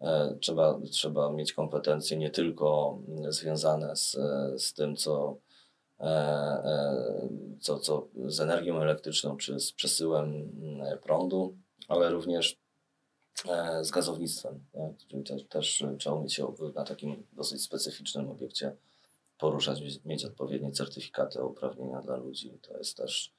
e, 0.00 0.36
trzeba, 0.40 0.80
trzeba 0.90 1.32
mieć 1.32 1.52
kompetencje 1.52 2.16
nie 2.16 2.30
tylko 2.30 2.98
związane 3.28 3.96
z, 3.96 4.16
z 4.56 4.74
tym, 4.74 4.96
co 4.96 5.38
e, 6.00 6.04
e, 6.04 7.28
co, 7.60 7.78
co 7.78 8.08
z 8.26 8.40
energią 8.40 8.80
elektryczną 8.80 9.36
czy 9.36 9.60
z 9.60 9.72
przesyłem 9.72 10.52
prądu, 11.02 11.56
ale 11.88 12.10
również 12.10 12.52
e, 12.52 12.61
z 13.82 13.90
gazownictwem. 13.90 14.64
Czyli 15.08 15.24
też, 15.24 15.44
też 15.44 15.84
trzeba 15.98 16.16
umieć 16.16 16.34
się 16.34 16.52
na 16.74 16.84
takim 16.84 17.26
dosyć 17.32 17.62
specyficznym 17.62 18.30
obiekcie 18.30 18.76
poruszać, 19.38 19.80
mieć, 19.80 20.04
mieć 20.04 20.24
odpowiednie 20.24 20.72
certyfikaty 20.72 21.44
uprawnienia 21.44 22.00
dla 22.00 22.16
ludzi. 22.16 22.58
To 22.62 22.78
jest 22.78 22.96
też 22.96 23.32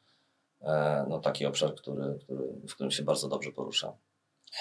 e, 0.62 1.06
no, 1.10 1.20
taki 1.20 1.46
obszar, 1.46 1.76
który, 1.76 2.20
który, 2.24 2.44
w 2.68 2.74
którym 2.74 2.92
się 2.92 3.04
bardzo 3.04 3.28
dobrze 3.28 3.52
porusza. 3.52 3.94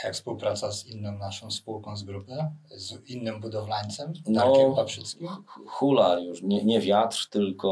Jak 0.05 0.15
współpraca 0.15 0.73
z 0.73 0.87
inną 0.87 1.19
naszą 1.19 1.51
spółką 1.51 1.97
z 1.97 2.03
grupy, 2.03 2.33
z 2.71 3.11
innym 3.11 3.41
budowlańcem, 3.41 4.13
No. 4.27 4.41
Darkiem 4.41 4.75
Paprzyckim? 4.75 5.29
Hula 5.67 6.19
już, 6.19 6.43
nie, 6.43 6.65
nie 6.65 6.81
wiatr, 6.81 7.29
tylko, 7.31 7.71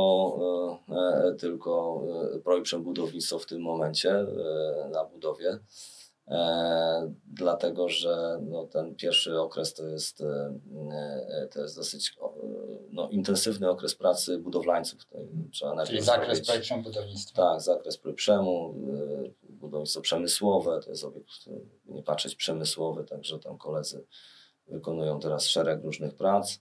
e, 0.88 0.94
e, 1.28 1.34
tylko 1.34 2.02
e, 2.34 2.38
Projprzem 2.38 2.82
Budownictwo 2.82 3.38
w 3.38 3.46
tym 3.46 3.62
momencie 3.62 4.10
e, 4.10 4.88
na 4.92 5.04
budowie. 5.04 5.58
E, 6.30 7.12
dlatego, 7.26 7.88
że 7.88 8.38
no, 8.42 8.66
ten 8.66 8.94
pierwszy 8.94 9.40
okres 9.40 9.74
to 9.74 9.86
jest, 9.86 10.20
e, 10.20 10.54
e, 11.42 11.48
to 11.52 11.60
jest 11.60 11.76
dosyć 11.76 12.16
no, 12.90 13.08
intensywny 13.08 13.70
okres 13.70 13.94
pracy 13.94 14.38
budowlańców. 14.38 15.00
Trzeba 15.52 15.86
Czyli 15.86 16.02
zakres 16.02 16.38
zrobić- 16.38 16.46
projektem 16.46 16.82
budownictwa. 16.82 17.42
tak, 17.52 17.60
zakres 17.60 17.96
Projprzemu, 17.98 18.74
y, 19.48 19.50
budownictwo 19.52 20.00
przemysłowe, 20.00 20.80
to 20.84 20.90
jest 20.90 21.04
obiekt, 21.04 21.30
nie 21.86 22.02
patrzeć 22.02 22.34
przemysłowy, 22.34 23.04
także 23.04 23.38
tam 23.38 23.58
koledzy 23.58 24.04
wykonują 24.66 25.20
teraz 25.20 25.46
szereg 25.46 25.84
różnych 25.84 26.14
prac. 26.14 26.58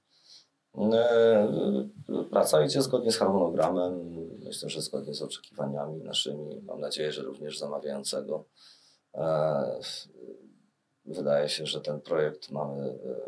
Praca 2.32 2.66
idzie 2.66 2.82
zgodnie 2.82 3.12
z 3.12 3.18
harmonogramem, 3.18 4.16
myślę, 4.44 4.70
że 4.70 4.82
zgodnie 4.82 5.14
z 5.14 5.22
oczekiwaniami 5.22 6.02
naszymi, 6.04 6.62
mam 6.62 6.80
nadzieję, 6.80 7.12
że 7.12 7.22
również 7.22 7.58
zamawiającego. 7.58 8.46
E, 9.16 9.80
Wydaje 11.06 11.50
się, 11.50 11.66
że 11.66 11.82
ten 11.82 12.02
projekt 12.02 12.52
mamy 12.52 12.88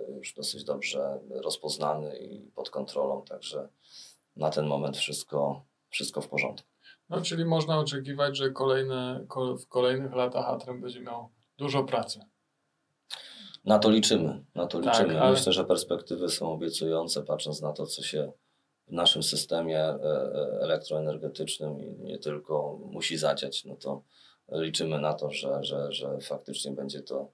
y, 0.09 0.13
już 0.17 0.33
dosyć 0.33 0.63
dobrze 0.63 1.19
rozpoznany 1.29 2.17
i 2.17 2.51
pod 2.51 2.69
kontrolą, 2.69 3.23
także 3.23 3.69
na 4.35 4.49
ten 4.49 4.65
moment 4.67 4.97
wszystko, 4.97 5.65
wszystko 5.89 6.21
w 6.21 6.27
porządku. 6.27 6.67
No, 7.09 7.21
czyli 7.21 7.45
można 7.45 7.79
oczekiwać, 7.79 8.37
że 8.37 8.49
kolejne, 8.51 9.25
ko- 9.27 9.57
w 9.57 9.67
kolejnych 9.67 10.13
latach 10.13 10.45
Atrem 10.45 10.81
będzie 10.81 10.99
miał 11.01 11.29
dużo 11.57 11.83
pracy. 11.83 12.19
Na 13.65 13.79
to 13.79 13.89
liczymy. 13.89 14.45
Na 14.55 14.67
to 14.67 14.79
Tak, 14.79 14.93
liczymy. 14.99 15.21
ale- 15.21 15.31
Myślę, 15.31 15.53
że 15.53 15.65
perspektywy 15.65 16.29
są 16.29 16.51
obiecujące, 16.53 17.23
patrząc 17.23 17.61
na 17.61 17.73
to, 17.73 17.85
co 17.85 18.03
się 18.03 18.31
w 18.87 18.91
naszym 18.91 19.23
systemie 19.23 19.79
e, 19.79 19.93
e, 19.93 20.59
elektroenergetycznym 20.61 21.79
i 21.81 21.91
nie 21.99 22.17
tylko 22.17 22.79
musi 22.85 23.17
zadziać, 23.17 23.65
no 23.65 23.75
to 23.75 24.03
liczymy 24.51 24.99
na 24.99 25.13
to, 25.13 25.31
że, 25.31 25.63
że, 25.63 25.91
że 25.91 26.17
faktycznie 26.21 26.71
będzie 26.71 27.01
to 27.01 27.31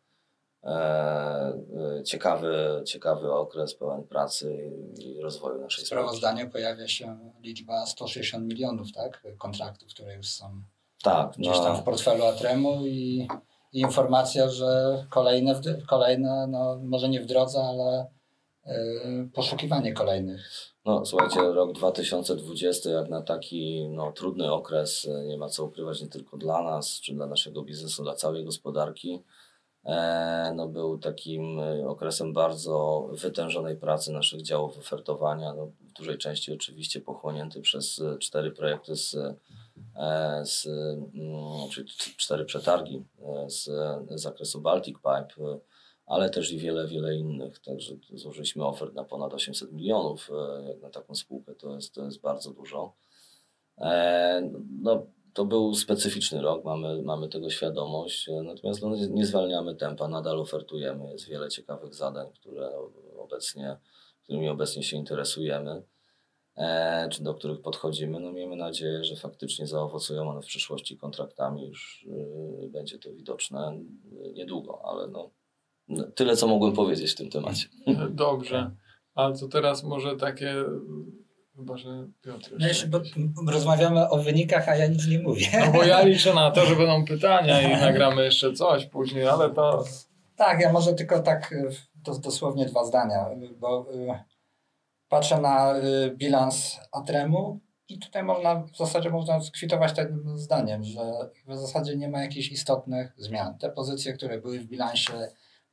e, 0.63 0.69
e, 0.69 2.03
ciekawy, 2.03 2.83
ciekawy 2.85 3.33
okres 3.33 3.75
pełen 3.75 4.03
pracy 4.03 4.71
i, 4.99 5.21
rozwoju 5.21 5.57
W 5.57 5.61
naszej 5.61 5.85
spółki. 5.85 6.03
sprawozdaniu 6.03 6.49
pojawia 6.49 6.87
się 6.87 7.31
liczba 7.41 7.85
160 7.85 8.45
milionów 8.45 8.91
tak? 8.93 9.23
kontraktów, 9.37 9.89
które 9.89 10.15
już 10.15 10.27
są 10.27 10.61
Tak, 11.03 11.31
gdzieś 11.37 11.57
tam 11.57 11.75
w 11.75 11.77
no, 11.77 11.83
portfelu 11.83 12.25
Atremu 12.25 12.85
i, 12.85 13.27
i 13.73 13.79
informacja, 13.79 14.49
że 14.49 15.05
kolejne, 15.09 15.61
kolejne 15.87 16.47
no, 16.47 16.79
może 16.83 17.09
nie 17.09 17.21
w 17.21 17.25
drodze, 17.25 17.59
ale 17.59 18.16
poszukiwanie 19.33 19.93
kolejnych. 19.93 20.73
no 20.85 21.05
słuchajcie, 21.05 21.41
rok 21.41 21.73
2020 21.73 22.89
jak 22.89 23.09
na 23.09 23.21
taki 23.21 23.89
no, 23.89 24.11
trudny 24.11 24.51
okres, 24.51 25.07
e, 25.07 25.25
nie 25.25 25.37
ma 25.37 25.49
co 25.49 25.65
ukrywać 25.65 26.01
nie 26.01 26.07
tylko 26.07 26.37
dla 26.37 26.63
nas, 26.63 26.99
czy 27.01 27.13
dla 27.13 27.27
naszego 27.27 27.61
biznesu, 27.61 28.03
dla 28.03 28.15
całej 28.15 28.45
gospodarki, 28.45 29.23
e, 29.85 30.53
no, 30.55 30.67
był 30.67 30.97
takim 30.97 31.59
e, 31.59 31.87
okresem 31.87 32.33
bardzo 32.33 33.07
wytężonej 33.11 33.77
pracy 33.77 34.11
naszych 34.11 34.41
działów 34.41 34.77
ofertowania, 34.77 35.53
no, 35.53 35.65
w 35.65 35.93
dużej 35.93 36.17
części 36.17 36.53
oczywiście 36.53 37.01
pochłonięty 37.01 37.61
przez 37.61 37.99
e, 37.99 38.17
cztery 38.17 38.51
projekty 38.51 38.95
z, 38.95 39.15
e, 39.95 40.45
z 40.45 40.67
mm, 40.67 41.69
czyli 41.71 41.87
cztery 42.17 42.45
przetargi 42.45 43.03
e, 43.21 43.49
z 43.49 43.63
z 44.09 44.21
zakresu 44.21 44.61
Baltic 44.61 44.97
Pipe, 44.97 45.43
e, 45.45 45.59
ale 46.07 46.29
też 46.29 46.51
i 46.51 46.57
wiele, 46.57 46.87
wiele 46.87 47.15
innych. 47.15 47.59
Także 47.59 47.95
złożyliśmy 48.13 48.65
ofert 48.65 48.93
na 48.95 49.03
ponad 49.03 49.33
800 49.33 49.71
milionów 49.71 50.29
e, 50.59 50.63
jak 50.69 50.81
na 50.81 50.89
taką 50.89 51.15
spółkę, 51.15 51.55
to 51.55 51.75
jest, 51.75 51.93
to 51.93 52.05
jest 52.05 52.21
bardzo 52.21 52.51
dużo. 52.51 52.93
E, 53.77 54.51
No, 54.81 55.05
to 55.33 55.45
był 55.45 55.73
specyficzny 55.75 56.41
rok, 56.41 56.65
mamy, 56.65 57.01
mamy 57.01 57.29
tego 57.29 57.49
świadomość, 57.49 58.29
e, 58.29 58.41
natomiast 58.41 58.81
no, 58.81 58.95
nie- 59.09 59.25
zwalniamy 59.25 59.75
tempa, 59.75 60.07
nadal 60.07 60.39
ofertujemy. 60.39 61.11
Jest 61.11 61.27
wiele 61.27 61.49
ciekawych 61.49 61.93
zadań, 61.93 62.27
które 62.33 62.71
obecnie, 63.17 63.77
którymi 64.23 64.49
obecnie 64.49 64.83
się 64.83 64.97
interesujemy, 64.97 65.83
e, 66.55 67.09
czy 67.11 67.23
do 67.23 67.33
których 67.33 67.61
podchodzimy. 67.61 68.19
No, 68.19 68.31
miejmy 68.31 68.55
nadzieję, 68.55 69.03
że 69.03 69.15
faktycznie 69.15 69.67
zaowocują 69.67 70.29
one 70.29 70.41
w 70.41 70.45
przyszłości 70.45 70.97
kontraktami, 70.97 71.67
już 71.67 72.07
e, 72.63 72.67
będzie 72.67 72.99
to 72.99 73.13
widoczne 73.13 73.79
niedługo, 74.33 74.81
ale 74.85 75.07
no, 75.07 75.29
tyle, 76.15 76.35
co 76.35 76.47
mogłem 76.47 76.73
powiedzieć 76.73 77.11
w 77.11 77.15
tym 77.15 77.29
temacie. 77.29 77.67
Dobrze. 78.09 78.71
A 79.15 79.31
to 79.31 79.47
teraz 79.47 79.83
może 79.83 80.15
takie. 80.15 80.53
Chyba, 81.55 81.77
że 81.77 82.07
Piotr. 82.21 82.51
No 83.17 83.43
bo 83.43 83.51
rozmawiamy 83.51 84.09
o 84.09 84.17
wynikach, 84.17 84.69
a 84.69 84.75
ja 84.75 84.87
nic 84.87 85.07
nie 85.07 85.19
mówię. 85.19 85.47
No 85.65 85.71
bo 85.71 85.83
ja 85.83 86.01
liczę 86.01 86.33
na 86.33 86.51
to, 86.51 86.65
że 86.65 86.75
będą 86.75 87.05
pytania 87.15 87.61
i 87.61 87.81
nagramy 87.81 88.23
jeszcze 88.23 88.53
coś 88.53 88.85
później, 88.85 89.27
ale 89.27 89.49
to. 89.49 89.83
Tak, 90.35 90.59
ja 90.61 90.71
może 90.73 90.93
tylko 90.93 91.19
tak 91.19 91.51
y, 91.51 91.69
dos- 91.95 92.19
dosłownie 92.19 92.65
dwa 92.65 92.85
zdania, 92.85 93.29
y, 93.31 93.55
bo 93.59 93.93
y, 93.93 94.23
patrzę 95.09 95.41
na 95.41 95.77
y, 95.77 96.11
bilans 96.15 96.79
Atremu 96.91 97.59
i 97.89 97.99
tutaj 97.99 98.23
można, 98.23 98.55
w 98.55 98.77
zasadzie 98.77 99.09
można 99.09 99.41
skwitować 99.41 99.93
tym 99.93 100.23
zdaniem, 100.35 100.83
że 100.83 101.01
w 101.47 101.55
zasadzie 101.55 101.95
nie 101.97 102.09
ma 102.09 102.21
jakichś 102.21 102.51
istotnych 102.51 103.13
zmian. 103.17 103.57
Te 103.57 103.69
pozycje, 103.69 104.13
które 104.13 104.41
były 104.41 104.59
w 104.59 104.65
bilansie 104.67 105.13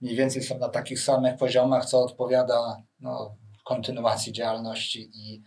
mniej 0.04 0.16
więcej 0.16 0.42
są 0.42 0.58
na 0.58 0.68
takich 0.68 1.00
samych 1.00 1.36
poziomach, 1.36 1.84
co 1.84 2.04
odpowiada 2.04 2.82
no, 3.00 3.36
kontynuacji 3.64 4.32
działalności 4.32 5.10
i, 5.14 5.42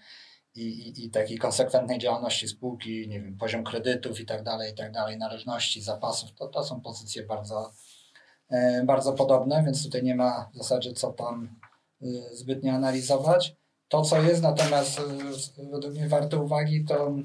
i, 0.56 0.62
i, 0.62 1.06
i 1.06 1.10
takiej 1.10 1.38
konsekwentnej 1.38 2.00
działalności 2.00 2.48
spółki, 2.48 3.08
nie 3.10 3.22
wiem, 3.22 3.38
poziom 3.38 3.64
kredytów 3.64 4.20
i 4.20 4.26
tak 4.26 4.44
dalej, 4.44 4.72
i 4.74 4.76
tak 4.76 4.92
dalej, 4.92 5.18
należności, 5.18 5.82
zapasów, 5.82 6.34
to, 6.34 6.48
to 6.48 6.64
są 6.64 6.82
pozycje 6.82 7.26
bardzo, 7.26 7.72
e, 8.50 8.84
bardzo 8.86 9.14
podobne, 9.14 9.64
więc 9.64 9.84
tutaj 9.84 10.04
nie 10.04 10.16
ma 10.16 10.50
w 10.54 10.58
zasadzie 10.58 10.94
co 10.94 11.14
tam 11.14 11.60
y, 12.02 12.36
zbytnio 12.36 12.74
analizować. 12.74 13.56
To, 13.88 14.02
co 14.02 14.22
jest 14.22 14.42
natomiast 14.42 15.00
y, 15.00 15.04
według 15.72 15.94
mnie 15.94 16.08
warte 16.08 16.38
uwagi, 16.38 16.86
to 16.86 17.08
e, 17.08 17.24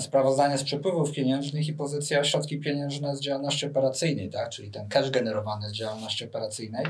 sprawozdanie 0.00 0.58
z 0.58 0.64
przepływów 0.64 1.12
pieniężnych 1.12 1.68
i 1.68 1.72
pozycja 1.72 2.24
środki 2.24 2.58
pieniężne 2.58 3.16
z 3.16 3.20
działalności 3.20 3.66
operacyjnej, 3.66 4.30
tak? 4.30 4.48
czyli 4.48 4.70
ten 4.70 4.88
cash 4.88 5.10
generowany 5.10 5.68
z 5.68 5.72
działalności 5.72 6.24
operacyjnej. 6.24 6.86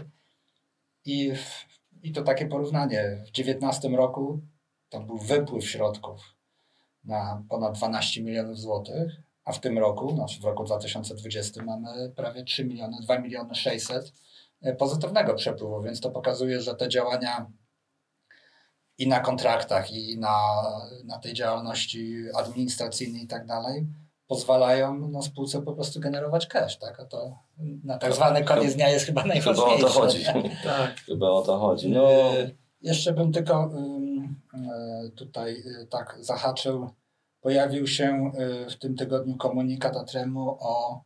I, 1.05 1.35
w, 1.35 1.67
I 2.03 2.13
to 2.13 2.23
takie 2.23 2.47
porównanie. 2.47 3.03
W 3.03 3.31
2019 3.33 3.89
roku 3.89 4.41
to 4.89 5.01
był 5.01 5.19
wypływ 5.19 5.71
środków 5.71 6.21
na 7.05 7.43
ponad 7.49 7.77
12 7.77 8.23
milionów 8.23 8.59
złotych, 8.59 9.13
a 9.45 9.53
w 9.53 9.61
tym 9.61 9.79
roku, 9.79 10.15
znaczy 10.15 10.41
w 10.41 10.45
roku 10.45 10.65
2020 10.65 11.65
mamy 11.65 12.13
prawie 12.17 12.45
3 12.45 12.65
miliony, 12.65 12.97
2 13.03 13.19
miliony 13.19 13.55
600 13.55 14.13
e, 14.63 14.75
pozytywnego 14.75 15.35
przepływu, 15.35 15.83
więc 15.83 16.01
to 16.01 16.11
pokazuje, 16.11 16.61
że 16.61 16.75
te 16.75 16.89
działania 16.89 17.51
i 18.99 19.09
na 19.09 19.21
kontraktach, 19.21 19.93
i 19.93 20.19
na, 20.19 20.37
na 21.05 21.19
tej 21.19 21.35
działalności 21.35 22.17
administracyjnej 22.37 23.23
i 23.23 23.27
tak 23.27 23.47
dalej, 23.47 23.87
pozwalają 24.27 25.09
no, 25.09 25.23
spółce 25.23 25.63
po 25.63 25.73
prostu 25.73 26.01
generować 26.01 26.47
cash, 26.47 26.79
tak? 26.79 27.01
A 27.01 27.05
to 27.05 27.39
na 27.85 27.99
tak 27.99 28.15
zwany 28.15 28.45
koniec 28.45 28.75
dnia 28.75 28.89
jest 28.89 29.07
chyba 29.07 29.23
Chyba 29.23 29.35
najważniejsze. 29.35 29.87
o 29.87 29.89
to 29.89 30.01
chodzi. 30.01 30.19
nie? 30.19 30.57
Tak. 30.65 30.95
Chyba 31.07 31.31
o 31.31 31.43
to 31.43 31.59
chodzi. 31.59 31.89
No, 31.91 32.11
E, 32.11 32.51
Jeszcze 32.83 33.13
bym 33.13 33.33
tylko 33.33 33.71
e, 34.55 35.11
tutaj 35.11 35.53
y, 35.83 35.87
tak 35.87 36.17
zahaczył. 36.21 36.91
Pojawił 37.41 37.87
się 37.87 38.33
y, 38.67 38.71
w 38.71 38.79
tym 38.79 38.97
tygodniu 38.97 39.37
komunikat 39.37 39.97
Atremu 39.97 40.57
o 40.61 41.03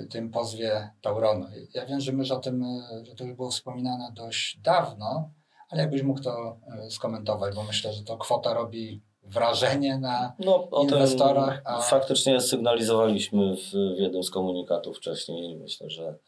y, 0.00 0.06
tym 0.06 0.30
pozwie 0.30 0.90
Tauronu. 1.02 1.46
Ja 1.74 1.86
wiem, 1.86 2.00
że 2.00 2.12
my 2.12 2.24
o 2.34 2.38
tym, 2.38 2.62
y, 2.62 3.04
że 3.06 3.14
to 3.14 3.24
już 3.24 3.34
było 3.36 3.50
wspominane 3.50 4.12
dość 4.12 4.58
dawno, 4.60 5.30
ale 5.68 5.82
jakbyś 5.82 6.02
mógł 6.02 6.20
to 6.22 6.56
y, 6.86 6.90
skomentować, 6.90 7.54
bo 7.54 7.62
myślę, 7.62 7.92
że 7.92 8.02
to 8.04 8.16
kwota 8.16 8.54
robi 8.54 9.02
wrażenie 9.22 9.98
na 9.98 10.32
No, 10.38 10.68
o 10.70 10.82
inwestorach, 10.82 11.62
a- 11.64 11.80
faktycznie 11.80 12.40
sygnalizowaliśmy 12.40 13.56
w, 13.56 13.70
w 13.70 13.98
jednym 13.98 14.22
z 14.22 14.30
komunikatów 14.30 14.96
wcześniej. 14.96 15.56
Myślę, 15.56 15.90
że, 15.90 16.18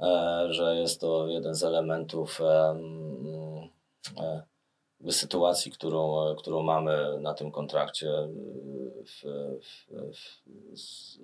e, 0.00 0.46
że 0.50 0.76
jest 0.76 1.00
to 1.00 1.26
jeden 1.28 1.54
z 1.54 1.64
elementów 1.64 2.40
em, 2.40 3.70
e, 4.18 4.42
jakby 5.00 5.12
sytuacji, 5.12 5.72
którą, 5.72 6.34
którą 6.34 6.62
mamy 6.62 7.18
na 7.20 7.34
tym 7.34 7.50
kontrakcie 7.52 8.08
e, 8.08 8.28
w, 9.04 9.22
w, 9.62 9.90
w, 10.16 10.78
z, 10.78 11.18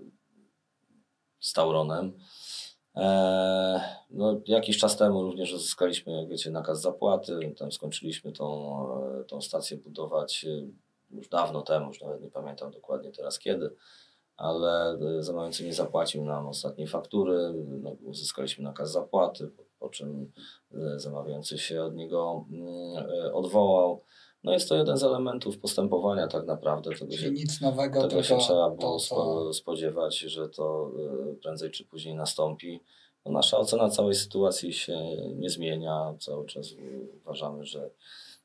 z 1.41 1.53
Tauronem. 1.53 2.19
E, 2.97 3.81
no, 4.11 4.41
jakiś 4.47 4.79
czas 4.79 4.97
temu 4.97 5.23
również 5.23 5.53
uzyskaliśmy, 5.53 6.27
wiecie, 6.27 6.51
nakaz 6.51 6.81
zapłaty. 6.81 7.55
Tam 7.59 7.73
skończyliśmy 7.73 8.33
tą, 8.33 8.79
e, 9.21 9.25
tą 9.25 9.41
stację 9.41 9.77
budować 9.77 10.45
e, 10.45 10.67
już 11.17 11.29
dawno 11.29 11.63
temu, 11.63 11.87
już 11.87 12.01
nawet 12.01 12.23
nie 12.23 12.31
pamiętam 12.31 12.71
dokładnie 12.71 13.13
teraz 13.13 13.39
kiedy, 13.39 13.71
ale 14.37 14.99
zamawiający 15.19 15.65
nie 15.65 15.75
zapłacił 15.75 16.25
nam 16.25 16.47
ostatniej 16.47 16.87
faktury. 16.87 17.53
No, 17.83 17.91
uzyskaliśmy 17.91 18.65
nakaz 18.65 18.93
zapłaty, 18.93 19.49
po, 19.49 19.63
po 19.79 19.89
czym 19.89 20.33
zamawiający 20.97 21.59
się 21.59 21.83
od 21.83 21.95
niego 21.95 22.45
mm, 22.51 23.05
odwołał. 23.33 24.03
No 24.45 24.53
jest 24.53 24.69
to 24.69 24.77
jeden 24.77 24.97
z 24.97 25.03
elementów 25.03 25.59
postępowania 25.59 26.29
tak 26.29 26.47
naprawdę. 26.47 26.91
Tego 26.91 27.13
się 27.13 27.19
czyli 27.19 27.33
nic 27.41 27.61
nowego, 27.61 28.09
tego 28.09 28.23
się 28.23 28.39
trzeba 28.39 28.71
to, 28.71 28.77
było 28.77 28.99
spo, 28.99 29.53
spodziewać, 29.53 30.19
że 30.19 30.49
to 30.49 30.91
y, 31.33 31.35
prędzej 31.35 31.71
czy 31.71 31.85
później 31.85 32.15
nastąpi. 32.15 32.81
No 33.25 33.33
nasza 33.33 33.59
ocena 33.59 33.89
całej 33.89 34.15
sytuacji 34.15 34.73
się 34.73 34.99
nie 35.37 35.51
zmienia. 35.51 36.15
Cały 36.21 36.47
czas 36.47 36.67
uważamy, 37.21 37.65
że, 37.65 37.91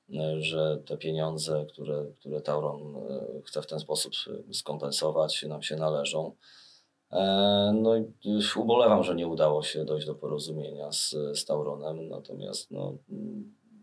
y, 0.09 0.41
że 0.41 0.77
te 0.85 0.97
pieniądze, 0.97 1.65
które, 1.69 2.05
które 2.19 2.41
Tauron 2.41 2.95
y, 2.95 3.41
chce 3.45 3.61
w 3.61 3.67
ten 3.67 3.79
sposób 3.79 4.13
skompensować, 4.51 5.43
nam 5.43 5.63
się 5.63 5.75
należą. 5.75 6.31
E, 7.11 7.71
No 7.75 7.97
i 7.97 8.05
ubolewam, 8.55 9.03
że 9.03 9.15
nie 9.15 9.27
udało 9.27 9.63
się 9.63 9.85
dojść 9.85 10.07
do 10.07 10.15
porozumienia 10.15 10.91
z, 10.91 11.15
z 11.33 11.45
Tauronem, 11.45 12.09
natomiast 12.09 12.71
no, 12.71 12.97
y, 13.09 13.15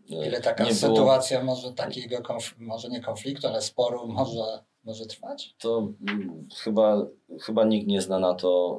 ile 0.07 0.41
taka 0.41 0.63
nie 0.63 0.73
było- 0.73 0.95
sytuacja 0.95 1.43
może 1.43 1.73
takiego, 1.73 2.17
konf- 2.17 2.53
może 2.57 2.89
nie 2.89 3.01
konfliktu, 3.01 3.47
ale 3.47 3.61
sporu 3.61 4.07
może, 4.07 4.63
może 4.83 5.05
trwać? 5.05 5.55
To 5.59 5.93
mm, 6.09 6.47
chyba, 6.55 7.05
chyba 7.41 7.63
nikt 7.65 7.87
nie 7.87 8.01
zna 8.01 8.19
na 8.19 8.33
to 8.33 8.77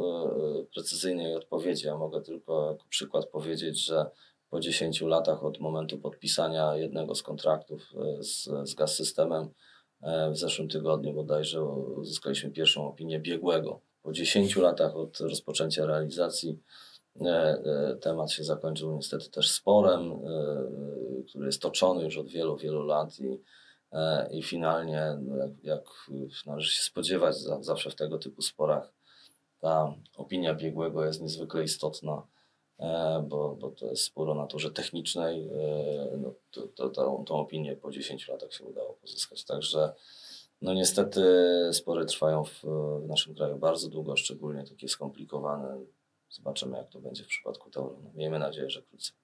y, 0.59 0.61
y, 0.61 0.65
precyzyjnej 0.75 1.35
odpowiedzi. 1.35 1.87
Ja 1.87 1.97
mogę 1.97 2.21
tylko 2.21 2.71
jako 2.71 2.85
przykład 2.89 3.27
powiedzieć, 3.27 3.85
że 3.85 4.11
po 4.51 4.61
10 4.61 5.01
latach 5.01 5.45
od 5.45 5.61
momentu 5.61 5.99
podpisania 5.99 6.77
jednego 6.77 7.15
z 7.15 7.23
kontraktów 7.23 7.83
y, 8.21 8.23
z, 8.25 8.49
z 8.65 8.75
gaz 8.75 8.95
systemem 8.95 9.49
e, 10.03 10.31
w 10.31 10.37
zeszłym 10.39 10.69
tygodniu 10.69 11.13
bodajże 11.15 11.65
uzyskaliśmy 11.65 12.51
pierwszą 12.51 12.89
opinię 12.89 13.21
biegłego. 13.21 13.81
Po 14.03 14.13
10 14.13 14.57
latach 14.57 14.97
od 14.97 15.21
rozpoczęcia 15.21 15.87
realizacji 15.87 16.51
e, 16.51 16.55
e, 16.55 16.96
temat 18.01 18.33
się 18.33 18.45
zakończył 18.45 18.97
niestety 18.97 19.31
też 19.31 19.51
sporem, 19.51 20.13
e, 20.13 20.15
e, 20.15 21.23
który 21.29 21.47
jest 21.47 21.63
toczony 21.63 22.05
już 22.05 22.19
od 22.19 22.29
wielu, 22.29 22.57
wielu 22.57 22.83
lat 22.83 23.21
i 23.21 23.41
E, 23.93 24.29
I 24.31 24.43
finalnie, 24.43 25.19
no 25.23 25.37
jak, 25.37 25.51
jak 25.63 25.85
należy 26.47 26.73
się 26.73 26.83
spodziewać, 26.83 27.37
za, 27.37 27.63
zawsze 27.63 27.91
w 27.91 27.95
tego 27.95 28.19
typu 28.19 28.43
sporach 28.43 28.93
ta 29.59 29.95
opinia 30.17 30.55
biegłego 30.55 31.05
jest 31.05 31.21
niezwykle 31.21 31.65
istotna, 31.65 32.27
e, 32.79 33.25
bo, 33.29 33.57
bo 33.61 33.71
to 33.71 33.87
jest 33.87 34.03
spór 34.03 34.31
o 34.31 34.35
naturze 34.35 34.71
technicznej. 34.71 35.49
e, 35.49 36.17
No, 36.17 36.35
to, 36.51 36.69
to, 36.69 36.89
tą, 36.89 37.25
tą 37.25 37.35
opinię 37.35 37.77
po 37.77 37.91
10 37.91 38.29
latach 38.29 38.53
się 38.53 38.65
udało 38.65 38.93
pozyskać. 38.95 39.45
Także 39.45 39.93
no 40.63 40.75
niestety 40.75 41.23
spory 41.73 42.07
trwają 42.07 42.45
w, 42.45 42.63
w 43.03 43.09
naszym 43.09 43.35
kraju 43.35 43.59
bardzo 43.59 43.89
długo, 43.89 44.17
szczególnie 44.17 44.65
takie 44.65 44.89
skomplikowane. 44.89 45.79
Zobaczymy, 46.29 46.79
jak 46.79 46.91
to 46.91 47.01
będzie 47.01 47.25
w 47.25 47.27
przypadku 47.27 47.71
Tauronu. 47.71 48.13
Miejmy 48.15 48.39
nadzieję, 48.39 48.71
że 48.71 48.83
krócej. 48.83 49.17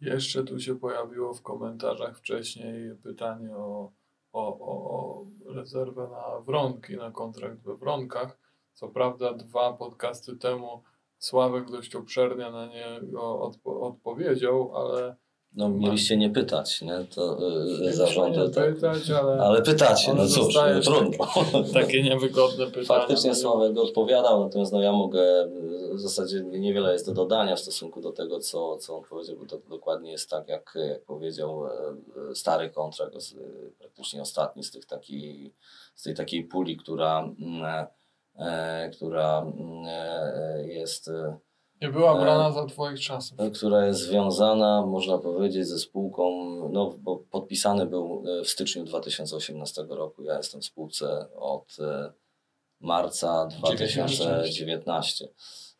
Jeszcze 0.00 0.44
tu 0.44 0.60
się 0.60 0.78
pojawiło 0.78 1.34
w 1.34 1.42
komentarzach 1.42 2.18
wcześniej 2.18 2.94
pytanie 3.02 3.56
o, 3.56 3.92
o, 4.32 4.58
o, 4.58 4.90
o 4.90 5.26
rezerwę 5.54 6.08
na 6.08 6.40
wronki, 6.40 6.96
na 6.96 7.10
kontrakt 7.10 7.60
we 7.62 7.76
wronkach. 7.76 8.38
Co 8.72 8.88
prawda 8.88 9.34
dwa 9.34 9.72
podcasty 9.72 10.36
temu 10.36 10.82
Sławek 11.18 11.70
dość 11.70 11.94
obszernie 11.96 12.50
na 12.50 12.66
niego 12.66 13.50
odpo- 13.50 13.80
odpowiedział, 13.82 14.76
ale 14.76 15.16
No, 15.56 15.68
mieliście 15.68 16.16
nie 16.16 16.30
pytać, 16.30 16.82
nie? 16.82 17.04
To 17.14 17.38
yy, 17.80 17.92
zarządy. 17.92 18.38
nie 18.40 18.48
Tak. 18.50 18.74
pytać, 18.74 19.10
ale, 19.10 19.32
Ale 19.42 19.62
pytacie, 19.62 20.14
no 20.14 20.26
cóż, 20.28 20.54
no, 20.54 20.80
trudno. 20.80 21.26
takie 21.74 22.02
niewygodne 22.02 22.66
pytanie. 22.66 22.86
Faktycznie 22.86 23.34
Sławek 23.34 23.78
odpowiadał, 23.78 24.44
natomiast 24.44 24.72
no 24.72 24.82
ja 24.82 24.92
mogę, 24.92 25.44
y, 25.92 25.94
w 25.94 26.00
zasadzie 26.00 26.40
niewiele 26.42 26.92
jest 26.92 27.06
do 27.06 27.12
dodania 27.14 27.56
w 27.56 27.60
stosunku 27.60 28.00
do 28.00 28.12
tego, 28.12 28.38
co, 28.40 28.76
co 28.78 28.96
on 28.96 29.04
powiedział, 29.04 29.36
bo 29.36 29.46
to 29.46 29.58
dokładnie 29.70 30.10
jest 30.12 30.30
tak, 30.30 30.48
jak, 30.48 30.78
jak 30.88 31.02
powiedział 31.04 31.66
e, 31.66 31.70
e, 32.30 32.34
stary 32.34 32.70
kontrakt, 32.70 33.20
z- 33.20 33.34
praktycznie 33.78 34.22
ostatni 34.22 34.64
z 34.64 34.70
tych 34.70 34.86
takiej, 34.86 35.54
z 35.94 36.02
tej 36.02 36.14
takiej 36.14 36.44
puli, 36.44 36.76
która, 36.76 37.20
mm, 37.40 37.86
e, 38.38 38.90
która 38.90 39.38
mm, 39.40 39.84
jest 40.68 41.10
Nie 41.80 41.88
była 41.88 42.20
brana 42.20 42.52
za 42.52 42.66
twoich 42.66 43.00
czasów. 43.00 43.38
która 43.54 43.86
jest 43.86 44.00
związana, 44.00 44.86
można 44.86 45.18
powiedzieć, 45.18 45.66
ze 45.66 45.78
spółką, 45.78 46.30
no 46.72 46.94
bo 46.98 47.16
podpisany 47.16 47.86
był 47.86 48.24
e, 48.40 48.44
w 48.44 48.48
styczniu 48.48 48.84
2018 48.84 49.86
roku. 49.88 50.22
Ja 50.22 50.36
jestem 50.36 50.60
w 50.60 50.64
spółce 50.64 51.26
od 51.34 51.76
e, 51.80 52.12
marca 52.80 53.46
2019. 53.46 55.28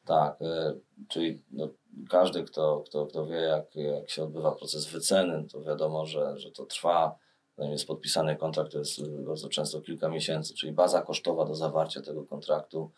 Tak, 0.04 0.42
e, 0.42 0.74
czyli 1.08 1.42
no, 1.50 1.68
każdy, 2.08 2.44
kto, 2.44 2.82
kto, 2.86 3.06
kto 3.06 3.26
wie, 3.26 3.36
jak, 3.36 3.76
jak 3.76 4.10
się 4.10 4.22
odbywa 4.22 4.52
proces 4.52 4.86
wyceny, 4.86 5.46
to 5.52 5.62
wiadomo, 5.62 6.06
że, 6.06 6.38
że 6.38 6.50
to 6.50 6.66
trwa. 6.66 7.18
Zanim 7.56 7.72
jest 7.72 7.86
podpisany 7.86 8.36
kontrakt, 8.36 8.72
to 8.72 8.78
jest 8.78 8.98
e, 8.98 9.02
bardzo 9.08 9.48
często 9.48 9.80
kilka 9.80 10.08
miesięcy, 10.08 10.54
czyli 10.54 10.72
baza 10.72 11.02
kosztowa 11.02 11.44
do 11.44 11.54
zawarcia 11.54 12.00
tego 12.00 12.24
kontraktu 12.24 12.90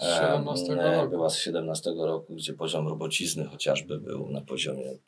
17 0.00 0.72
e, 0.72 0.96
roku. 0.96 1.10
była 1.10 1.30
z 1.30 1.36
17 1.36 1.94
roku, 1.96 2.34
gdzie 2.34 2.52
poziom 2.52 2.88
robocizny 2.88 3.44
chociażby 3.44 3.98
był 3.98 4.28
na 4.28 4.40
poziomie 4.40 4.98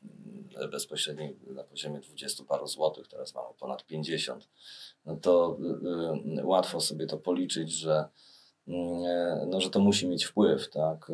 mm, 0.56 0.70
bezpośredniej 0.70 1.36
na 1.46 1.64
poziomie 1.64 2.00
20 2.00 2.44
paru 2.44 2.66
złotych, 2.66 3.08
teraz 3.08 3.34
mamy 3.34 3.48
ponad 3.58 3.86
50. 3.86 4.48
No 5.06 5.16
to 5.16 5.58
y, 6.36 6.40
y, 6.40 6.46
łatwo 6.46 6.80
sobie 6.80 7.06
to 7.06 7.18
policzyć, 7.18 7.72
że, 7.72 8.04
mm, 8.68 9.04
e, 9.04 9.46
no, 9.46 9.60
że 9.60 9.70
to 9.70 9.80
musi 9.80 10.08
mieć 10.08 10.24
wpływ, 10.24 10.70
tak? 10.70 11.12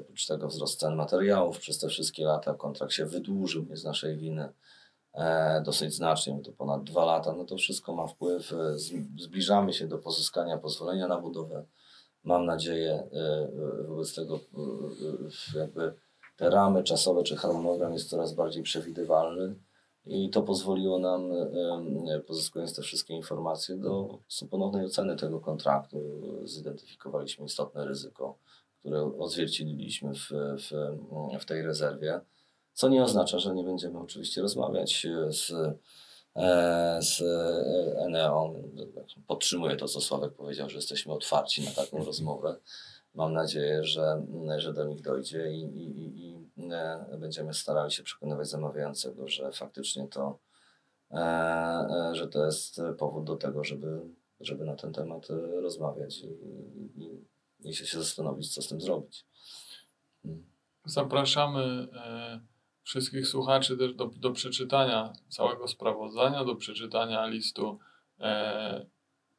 Oprócz 0.00 0.26
tego 0.26 0.48
wzrost 0.48 0.80
cen 0.80 0.96
materiałów 0.96 1.58
przez 1.58 1.78
te 1.78 1.88
wszystkie 1.88 2.24
lata, 2.24 2.54
kontrakt 2.54 2.92
się 2.92 3.06
wydłużył, 3.06 3.66
nie 3.70 3.76
z 3.76 3.84
naszej 3.84 4.16
winy 4.16 4.48
e, 5.14 5.62
dosyć 5.64 5.94
znacznie, 5.94 6.40
to 6.44 6.52
ponad 6.52 6.84
dwa 6.84 7.04
lata, 7.04 7.32
no 7.32 7.44
to 7.44 7.56
wszystko 7.56 7.94
ma 7.94 8.06
wpływ. 8.06 8.52
e, 8.52 8.78
Zbliżamy 9.16 9.72
się 9.72 9.88
do 9.88 9.98
pozyskania 9.98 10.58
pozwolenia 10.58 11.08
na 11.08 11.18
budowę. 11.18 11.64
Mam 12.26 12.46
nadzieję, 12.46 12.92
e, 12.92 13.18
e, 13.80 13.82
wobec 13.88 14.14
tego 14.14 14.36
e, 15.54 15.58
jakby 15.58 15.94
te 16.36 16.50
ramy 16.50 16.84
czasowe 16.84 17.22
czy 17.22 17.36
harmonogram 17.36 17.92
jest 17.92 18.10
coraz 18.10 18.34
bardziej 18.34 18.62
przewidywalny 18.62 19.54
i 20.06 20.30
to 20.30 20.42
pozwoliło 20.42 20.98
nam, 20.98 21.30
pozyskując 22.26 22.76
te 22.76 22.82
wszystkie 22.82 23.14
informacje, 23.14 23.76
do 23.76 24.18
ponownej 24.50 24.86
oceny 24.86 25.16
tego 25.16 25.40
kontraktu. 25.40 25.98
Zidentyfikowaliśmy 26.44 27.44
istotne 27.44 27.84
ryzyko, 27.84 28.38
które 28.80 29.18
odzwierciedliliśmy 29.18 30.14
w, 30.14 30.28
w, 30.30 30.70
w 31.40 31.44
tej 31.44 31.62
rezerwie. 31.62 32.20
Co 32.72 32.88
nie 32.88 33.04
oznacza, 33.04 33.38
że 33.38 33.54
nie 33.54 33.64
będziemy 33.64 33.98
oczywiście 33.98 34.42
rozmawiać 34.42 35.06
z, 35.30 35.52
z 37.00 37.22
e, 37.22 38.04
Eneo. 38.04 38.54
Podtrzymuję 39.26 39.76
to, 39.76 39.88
co 39.88 40.00
Sławek 40.00 40.32
powiedział, 40.32 40.68
że 40.70 40.76
jesteśmy 40.76 41.12
otwarci 41.12 41.64
na 41.64 41.70
taką 41.70 42.04
rozmowę. 42.04 42.56
Mam 43.14 43.32
nadzieję, 43.32 43.84
że, 43.84 44.26
że 44.56 44.72
do 44.72 44.84
nich 44.84 45.02
dojdzie 45.02 45.52
i, 45.52 45.60
i, 45.60 46.00
i, 46.00 46.26
i 46.26 46.72
e, 46.72 47.16
będziemy 47.18 47.54
starali 47.54 47.90
się 47.90 48.02
przekonywać 48.02 48.48
zamawiającego, 48.48 49.28
że 49.28 49.52
faktycznie 49.52 50.08
to, 50.08 50.38
e, 51.10 51.16
e, 51.16 52.14
że 52.14 52.28
to 52.28 52.44
jest 52.44 52.80
powód 52.98 53.24
do 53.24 53.36
tego, 53.36 53.64
żeby, 53.64 54.00
żeby 54.40 54.64
na 54.64 54.76
ten 54.76 54.92
temat 54.92 55.30
e, 55.30 55.60
rozmawiać 55.60 56.18
i, 56.18 56.26
i, 56.96 57.70
i 57.70 57.74
się 57.74 57.98
zastanowić, 57.98 58.54
co 58.54 58.62
z 58.62 58.68
tym 58.68 58.80
zrobić. 58.80 59.26
Mm. 60.24 60.46
Zapraszamy 60.84 61.88
e, 61.94 62.40
wszystkich 62.86 63.26
słuchaczy 63.26 63.76
też 63.76 63.94
do, 63.94 64.06
do 64.06 64.30
przeczytania 64.30 65.12
całego 65.28 65.68
sprawozdania, 65.68 66.44
do 66.44 66.56
przeczytania 66.56 67.26
listu 67.26 67.78
e, 68.20 68.86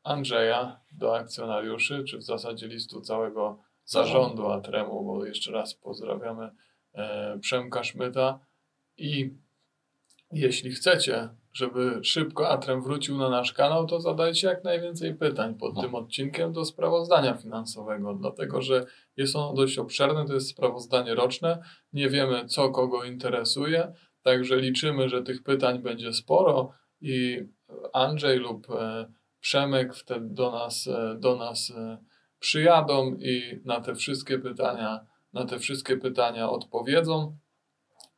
Andrzeja 0.03 0.79
do 0.91 1.15
akcjonariuszy, 1.15 2.03
czy 2.03 2.17
w 2.17 2.23
zasadzie 2.23 2.67
listu 2.67 3.01
całego 3.01 3.63
zarządu 3.85 4.47
Atremu, 4.47 5.05
bo 5.05 5.25
jeszcze 5.25 5.51
raz 5.51 5.73
pozdrawiamy 5.73 6.49
e, 6.93 7.39
Przemka 7.39 7.83
Szmyta. 7.83 8.39
I 8.97 9.33
jeśli 10.31 10.71
chcecie, 10.71 11.29
żeby 11.57 11.99
szybko 12.03 12.49
Atrem 12.49 12.81
wrócił 12.81 13.17
na 13.17 13.29
nasz 13.29 13.53
kanał, 13.53 13.87
to 13.87 14.01
zadajcie 14.01 14.47
jak 14.47 14.63
najwięcej 14.63 15.15
pytań 15.15 15.55
pod 15.55 15.75
No. 15.75 15.81
tym 15.81 15.95
odcinkiem 15.95 16.53
do 16.53 16.65
sprawozdania 16.65 17.33
finansowego, 17.33 18.13
dlatego 18.13 18.61
że 18.61 18.85
jest 19.17 19.35
ono 19.35 19.53
dość 19.53 19.77
obszerne, 19.77 20.25
to 20.25 20.33
jest 20.33 20.49
sprawozdanie 20.49 21.15
roczne, 21.15 21.59
nie 21.93 22.09
wiemy 22.09 22.45
co 22.45 22.69
kogo 22.69 23.03
interesuje, 23.03 23.93
także 24.21 24.57
liczymy, 24.57 25.09
że 25.09 25.23
tych 25.23 25.43
pytań 25.43 25.79
będzie 25.79 26.13
sporo 26.13 26.71
i 27.01 27.43
Andrzej 27.93 28.39
lub 28.39 28.67
e, 28.69 29.05
Przemek 29.39 29.95
wtedy 29.95 30.27
do 30.29 30.51
nas, 30.51 30.87
e, 30.87 31.15
do 31.19 31.35
nas 31.35 31.73
e, 31.77 31.97
przyjadą 32.39 33.15
i 33.19 33.61
na 33.65 33.81
te 33.81 33.95
wszystkie 33.95 34.39
pytania, 34.39 34.99
na 35.33 35.45
te 35.45 35.59
wszystkie 35.59 35.97
pytania 35.97 36.49
odpowiedzą. 36.49 37.37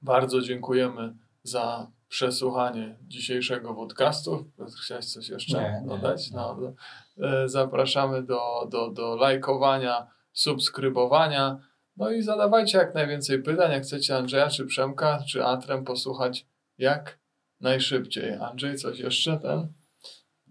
Bardzo 0.01 0.41
dziękujemy 0.41 1.15
za 1.43 1.91
przesłuchanie 2.09 2.97
dzisiejszego 3.07 3.73
podcastu. 3.73 4.51
Chciałeś 4.83 5.05
coś 5.05 5.29
jeszcze 5.29 5.57
Nie, 5.57 5.81
nie, 5.81 5.87
dodać? 5.87 6.31
nie. 6.31 6.37
No, 6.37 6.57
no. 6.61 7.47
Zapraszamy 7.47 8.23
do, 8.23 8.67
do, 8.71 8.89
do 8.89 9.15
lajkowania, 9.15 10.07
subskrybowania. 10.33 11.59
No 11.97 12.11
i 12.11 12.21
zadawajcie 12.21 12.77
jak 12.77 12.95
najwięcej 12.95 13.43
pytań, 13.43 13.71
jak 13.71 13.83
chcecie 13.83 14.17
Andrzeja, 14.17 14.49
czy 14.49 14.65
Przemka, 14.65 15.23
czy 15.27 15.45
Atrem 15.45 15.83
posłuchać 15.85 16.45
jak 16.77 17.19
najszybciej. 17.61 18.33
Andrzej, 18.33 18.77
coś 18.77 18.99
jeszcze 18.99 19.37
ten? 19.37 19.73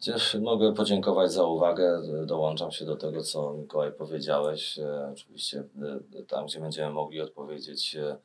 Cież 0.00 0.34
mogę 0.34 0.74
podziękować 0.74 1.32
za 1.32 1.44
uwagę. 1.44 2.02
Dołączam 2.26 2.70
się 2.70 2.84
do 2.84 2.96
tego, 2.96 3.22
co 3.22 3.54
Mikołaj 3.54 3.92
powiedziałeś. 3.92 4.78
E, 4.78 5.10
Oczywiście 5.12 5.64
e, 6.18 6.22
tam, 6.22 6.46
gdzie 6.46 6.60
będziemy 6.60 6.90
mogli 6.90 7.20
odpowiedzieć, 7.20 7.96
e, 7.96 8.16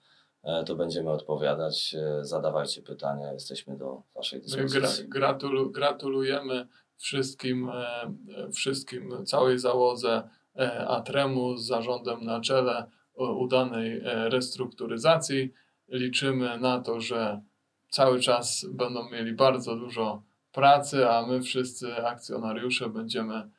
to 0.66 0.76
będziemy 0.76 1.10
odpowiadać. 1.10 1.96
E, 1.96 2.26
Zadawajcie 2.26 2.82
pytania, 2.82 3.34
jesteśmy 3.34 3.78
do 3.78 4.02
Waszej 4.16 4.42
gra, 4.42 4.64
dyspozycji. 4.64 5.10
gratulu, 5.10 5.72
gratulujemy 5.72 6.68
wszystkim, 6.98 7.70
e, 7.70 7.74
e, 7.74 8.52
wszystkim, 8.52 9.26
całej 9.26 9.60
załodze 9.60 10.30
e, 10.56 10.88
Atremu 10.88 11.58
z 11.58 11.66
zarządem 11.68 12.24
na 12.26 12.42
czele 12.42 12.86
udanej 13.16 13.98
e, 13.98 14.30
restrukturyzacji. 14.30 15.54
Liczymy 15.90 16.60
na 16.60 16.80
to, 16.80 17.02
że 17.02 17.42
cały 17.90 18.20
czas 18.20 18.66
będą 18.70 19.10
mieli 19.10 19.34
bardzo 19.34 19.76
dużo 19.76 20.24
pracy, 20.52 21.10
a 21.10 21.26
my 21.28 21.42
wszyscy 21.42 21.96
akcjonariusze 21.96 22.90
będziemy 22.90 23.50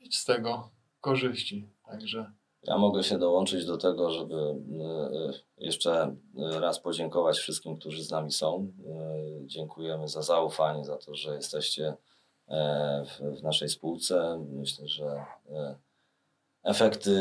mieć 0.00 0.18
z 0.18 0.24
tego 0.24 0.70
korzyści. 1.00 1.68
Także 1.86 2.32
Ja 2.66 2.78
mogę 2.78 3.02
się 3.02 3.18
dołączyć 3.18 3.66
do 3.66 3.76
tego, 3.76 4.10
żeby 4.10 4.34
e, 4.34 4.84
e, 4.84 5.32
jeszcze 5.58 6.16
raz 6.36 6.80
podziękować 6.80 7.38
wszystkim, 7.38 7.76
którzy 7.76 8.04
z 8.04 8.10
nami 8.10 8.32
są. 8.32 8.72
E, 8.86 9.46
Dziękujemy 9.46 10.08
za 10.08 10.22
zaufanie, 10.22 10.84
za 10.84 10.96
to, 10.96 11.14
że 11.14 11.34
jesteście 11.34 11.94
w, 13.06 13.42
naszej 13.42 13.68
spółce. 13.68 14.44
Myślę, 14.52 14.88
że 14.88 15.24
efekty 16.62 17.12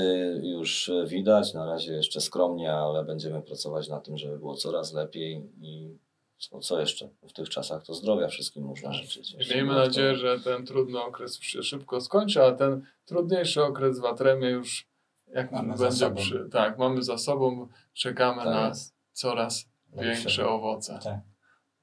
już 0.44 0.92
widać. 1.08 1.54
Na 1.54 1.66
razie 1.66 1.94
jeszcze 1.94 2.22
skromnie, 2.22 2.74
ale 2.74 3.06
będziemy 3.06 3.42
pracować 3.42 3.90
nad 3.90 4.06
tym, 4.06 4.18
żeby 4.18 4.40
było 4.40 4.56
coraz 4.56 4.94
lepiej 4.94 5.50
i 5.62 5.98
co, 6.38 6.60
co 6.60 6.80
jeszcze? 6.80 7.10
W 7.30 7.34
tych 7.34 7.50
czasach 7.50 7.86
to 7.86 7.94
zdrowia 7.94 8.28
wszystkim 8.28 8.64
można 8.64 8.94
życzyć. 8.94 9.36
Miejmy 9.54 9.74
nadzieję, 9.74 10.16
że 10.16 10.40
ten 10.40 10.66
trudny 10.66 11.02
okres 11.02 11.40
szybko 11.42 12.02
skończy, 12.02 12.44
a 12.44 12.52
ten 12.52 12.86
trudniejszy 13.06 13.64
okres 13.64 14.00
w 14.00 14.06
Atremie 14.06 14.50
już 14.50 14.95
jak 15.36 15.52
Mamy 15.52 15.78
będzie 15.78 16.12
przy, 16.12 16.50
tak, 16.52 16.78
mamy 16.78 17.04
za 17.04 17.18
sobą, 17.18 17.68
czekamy 17.94 18.46
na 18.46 18.72
coraz 19.12 19.70
Lepsze. 19.94 20.12
większe 20.14 20.48
owoce. 20.50 21.00
Tak. 21.04 21.20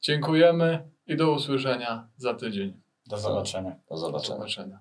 Dziękujemy 0.01 0.91
i 1.07 1.17
do 1.17 1.33
usłyszenia 1.33 2.09
za 2.17 2.35
tydzień. 2.35 2.81
Do 3.07 3.17
zobaczenia. 3.19 3.71
Do 3.71 3.77
Do 3.89 3.97
zobaczenia. 3.97 4.37
zobaczenia. 4.37 4.81